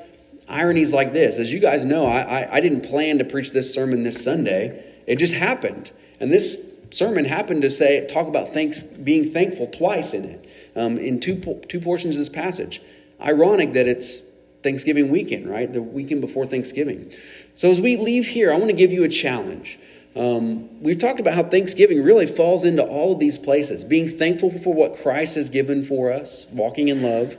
ironies 0.48 0.92
like 0.92 1.12
this. 1.12 1.36
As 1.38 1.52
you 1.52 1.58
guys 1.58 1.84
know, 1.84 2.06
I, 2.06 2.20
I, 2.20 2.56
I 2.56 2.60
didn't 2.60 2.82
plan 2.82 3.18
to 3.18 3.24
preach 3.24 3.50
this 3.50 3.74
sermon 3.74 4.04
this 4.04 4.22
Sunday. 4.22 4.84
It 5.08 5.16
just 5.16 5.34
happened, 5.34 5.90
and 6.20 6.32
this 6.32 6.58
sermon 6.92 7.24
happened 7.24 7.62
to 7.62 7.70
say 7.70 8.06
talk 8.06 8.28
about 8.28 8.52
thanks, 8.52 8.84
being 8.84 9.32
thankful 9.32 9.66
twice 9.66 10.14
in 10.14 10.24
it, 10.24 10.48
um, 10.76 10.96
in 10.98 11.18
two 11.18 11.60
two 11.68 11.80
portions 11.80 12.14
of 12.14 12.20
this 12.20 12.28
passage. 12.28 12.80
Ironic 13.20 13.72
that 13.72 13.88
it's 13.88 14.22
Thanksgiving 14.62 15.10
weekend, 15.10 15.48
right? 15.48 15.72
The 15.72 15.82
weekend 15.82 16.20
before 16.20 16.46
Thanksgiving. 16.46 17.12
So 17.60 17.70
as 17.70 17.78
we 17.78 17.98
leave 17.98 18.26
here, 18.26 18.50
I 18.50 18.56
want 18.56 18.68
to 18.68 18.72
give 18.72 18.90
you 18.90 19.04
a 19.04 19.08
challenge. 19.10 19.78
Um, 20.16 20.80
we've 20.80 20.96
talked 20.96 21.20
about 21.20 21.34
how 21.34 21.42
Thanksgiving 21.42 22.02
really 22.02 22.24
falls 22.24 22.64
into 22.64 22.82
all 22.82 23.12
of 23.12 23.18
these 23.18 23.36
places 23.36 23.84
being 23.84 24.16
thankful 24.16 24.58
for 24.60 24.72
what 24.72 24.96
Christ 25.02 25.34
has 25.34 25.50
given 25.50 25.84
for 25.84 26.10
us, 26.10 26.46
walking 26.52 26.88
in 26.88 27.02
love, 27.02 27.36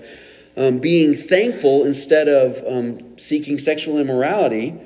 um, 0.55 0.77
being 0.77 1.15
thankful 1.15 1.86
instead 1.86 2.27
of 2.27 2.63
um, 2.67 3.17
seeking 3.17 3.57
sexual 3.57 3.97
immorality 3.97 4.79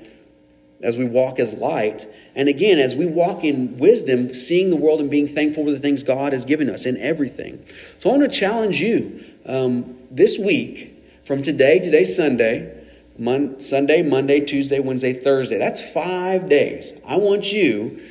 as 0.81 0.95
we 0.95 1.03
walk 1.03 1.37
as 1.37 1.53
light. 1.53 2.07
And 2.33 2.47
again, 2.47 2.79
as 2.79 2.95
we 2.95 3.05
walk 3.05 3.43
in 3.43 3.77
wisdom, 3.77 4.33
seeing 4.33 4.69
the 4.69 4.77
world 4.77 5.01
and 5.01 5.09
being 5.09 5.27
thankful 5.27 5.65
for 5.65 5.71
the 5.71 5.79
things 5.79 6.01
God 6.01 6.31
has 6.31 6.45
given 6.45 6.69
us 6.69 6.85
in 6.85 6.95
everything. 6.95 7.61
So 7.99 8.09
I 8.09 8.17
want 8.17 8.31
to 8.31 8.39
challenge 8.39 8.79
you 8.79 9.21
um, 9.45 9.97
this 10.09 10.37
week 10.37 10.93
from 11.25 11.41
today, 11.41 11.79
today's 11.79 12.15
Sunday, 12.15 12.74
Mon- 13.17 13.61
Sunday, 13.61 14.01
Monday, 14.01 14.41
Tuesday, 14.41 14.79
Wednesday, 14.79 15.13
Thursday. 15.13 15.57
That's 15.57 15.81
five 15.81 16.49
days. 16.49 16.93
I 17.05 17.17
want 17.17 17.51
you 17.51 18.01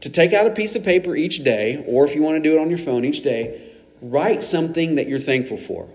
to 0.00 0.08
take 0.08 0.32
out 0.32 0.46
a 0.46 0.50
piece 0.50 0.74
of 0.76 0.82
paper 0.82 1.14
each 1.14 1.44
day, 1.44 1.84
or 1.86 2.06
if 2.06 2.14
you 2.14 2.22
want 2.22 2.42
to 2.42 2.48
do 2.48 2.56
it 2.56 2.60
on 2.60 2.70
your 2.70 2.78
phone 2.78 3.04
each 3.04 3.22
day, 3.22 3.72
write 4.00 4.42
something 4.42 4.96
that 4.96 5.08
you're 5.08 5.18
thankful 5.18 5.58
for. 5.58 5.88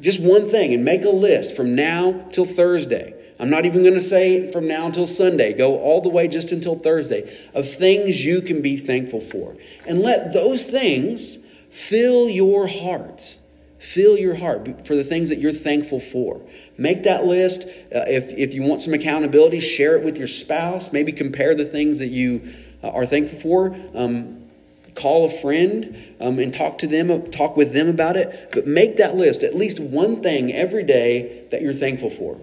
Just 0.00 0.20
one 0.20 0.50
thing, 0.50 0.74
and 0.74 0.84
make 0.84 1.04
a 1.04 1.10
list 1.10 1.54
from 1.54 1.74
now 1.74 2.26
till 2.32 2.44
Thursday. 2.44 3.14
I'm 3.38 3.50
not 3.50 3.66
even 3.66 3.82
going 3.82 3.94
to 3.94 4.00
say 4.00 4.50
from 4.52 4.68
now 4.68 4.86
until 4.86 5.06
Sunday. 5.06 5.52
Go 5.52 5.78
all 5.78 6.00
the 6.00 6.08
way 6.08 6.28
just 6.28 6.52
until 6.52 6.76
Thursday 6.78 7.36
of 7.54 7.72
things 7.72 8.24
you 8.24 8.40
can 8.40 8.62
be 8.62 8.78
thankful 8.78 9.20
for. 9.20 9.56
And 9.86 10.00
let 10.00 10.32
those 10.32 10.64
things 10.64 11.38
fill 11.70 12.28
your 12.28 12.66
heart. 12.66 13.38
Fill 13.82 14.16
your 14.16 14.36
heart 14.36 14.86
for 14.86 14.94
the 14.94 15.02
things 15.02 15.28
that 15.30 15.40
you're 15.40 15.52
thankful 15.52 15.98
for. 15.98 16.40
Make 16.78 17.02
that 17.02 17.24
list. 17.24 17.64
Uh, 17.64 18.04
if, 18.06 18.30
if 18.30 18.54
you 18.54 18.62
want 18.62 18.80
some 18.80 18.94
accountability, 18.94 19.58
share 19.58 19.96
it 19.96 20.04
with 20.04 20.16
your 20.16 20.28
spouse. 20.28 20.92
Maybe 20.92 21.10
compare 21.10 21.56
the 21.56 21.64
things 21.64 21.98
that 21.98 22.06
you 22.06 22.54
uh, 22.84 22.90
are 22.90 23.04
thankful 23.04 23.40
for. 23.40 23.76
Um, 23.92 24.48
call 24.94 25.24
a 25.24 25.30
friend 25.30 26.14
um, 26.20 26.38
and 26.38 26.54
talk 26.54 26.78
to 26.78 26.86
them, 26.86 27.28
talk 27.32 27.56
with 27.56 27.72
them 27.72 27.88
about 27.88 28.16
it. 28.16 28.50
But 28.52 28.68
make 28.68 28.98
that 28.98 29.16
list, 29.16 29.42
at 29.42 29.56
least 29.56 29.80
one 29.80 30.22
thing 30.22 30.52
every 30.52 30.84
day 30.84 31.48
that 31.50 31.60
you're 31.60 31.74
thankful 31.74 32.10
for. 32.10 32.38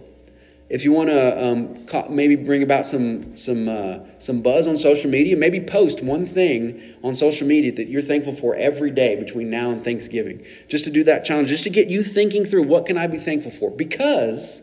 If 0.70 0.84
you 0.84 0.92
want 0.92 1.10
to 1.10 1.46
um, 1.46 2.14
maybe 2.16 2.36
bring 2.36 2.62
about 2.62 2.86
some 2.86 3.36
some 3.36 3.68
uh, 3.68 4.00
some 4.20 4.42
buzz 4.42 4.68
on 4.68 4.78
social 4.78 5.10
media, 5.10 5.36
maybe 5.36 5.60
post 5.60 6.04
one 6.04 6.28
thing 6.28 6.96
on 7.04 7.16
social 7.16 7.48
media 7.48 7.72
that 7.76 7.88
you're 7.88 8.04
thankful 8.04 8.36
for 8.36 8.56
every 8.56 8.92
day 8.92 9.16
between 9.16 9.50
now 9.50 9.72
and 9.72 9.84
Thanksgiving. 9.84 10.46
Just 10.68 10.84
to 10.84 10.92
do 10.92 11.04
that 11.06 11.26
challenge, 11.26 11.50
just 11.50 11.64
to 11.64 11.72
get 11.72 11.88
you 11.88 12.04
thinking 12.04 12.46
through 12.46 12.64
what 12.64 12.86
can 12.86 13.00
I 13.00 13.08
be 13.08 13.18
thankful 13.18 13.52
for? 13.52 13.72
Because 13.72 14.62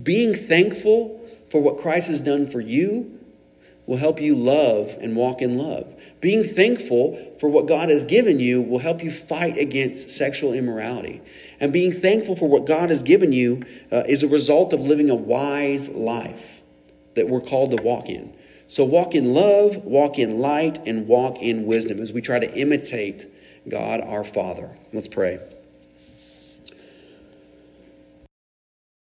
being 0.00 0.34
thankful 0.36 1.20
for 1.50 1.60
what 1.60 1.78
Christ 1.78 2.06
has 2.06 2.20
done 2.20 2.46
for 2.46 2.60
you 2.60 3.18
will 3.86 3.96
help 3.96 4.20
you 4.20 4.34
love 4.34 4.96
and 5.00 5.16
walk 5.16 5.42
in 5.42 5.58
love. 5.58 5.92
Being 6.20 6.44
thankful 6.44 7.36
for 7.40 7.48
what 7.48 7.66
God 7.66 7.88
has 7.88 8.04
given 8.04 8.38
you 8.38 8.62
will 8.62 8.78
help 8.78 9.02
you 9.02 9.10
fight 9.10 9.58
against 9.58 10.10
sexual 10.10 10.52
immorality. 10.52 11.20
And 11.58 11.72
being 11.72 11.92
thankful 11.92 12.36
for 12.36 12.48
what 12.48 12.66
God 12.66 12.90
has 12.90 13.02
given 13.02 13.32
you 13.32 13.64
uh, 13.90 14.04
is 14.08 14.22
a 14.22 14.28
result 14.28 14.72
of 14.72 14.80
living 14.80 15.10
a 15.10 15.14
wise 15.14 15.88
life 15.88 16.62
that 17.14 17.28
we're 17.28 17.40
called 17.40 17.76
to 17.76 17.82
walk 17.82 18.08
in. 18.08 18.32
So 18.68 18.84
walk 18.84 19.14
in 19.14 19.34
love, 19.34 19.76
walk 19.84 20.18
in 20.18 20.38
light, 20.38 20.80
and 20.86 21.06
walk 21.06 21.42
in 21.42 21.66
wisdom 21.66 22.00
as 22.00 22.12
we 22.12 22.22
try 22.22 22.38
to 22.38 22.54
imitate 22.54 23.26
God 23.68 24.00
our 24.00 24.24
Father. 24.24 24.70
Let's 24.92 25.08
pray. 25.08 25.40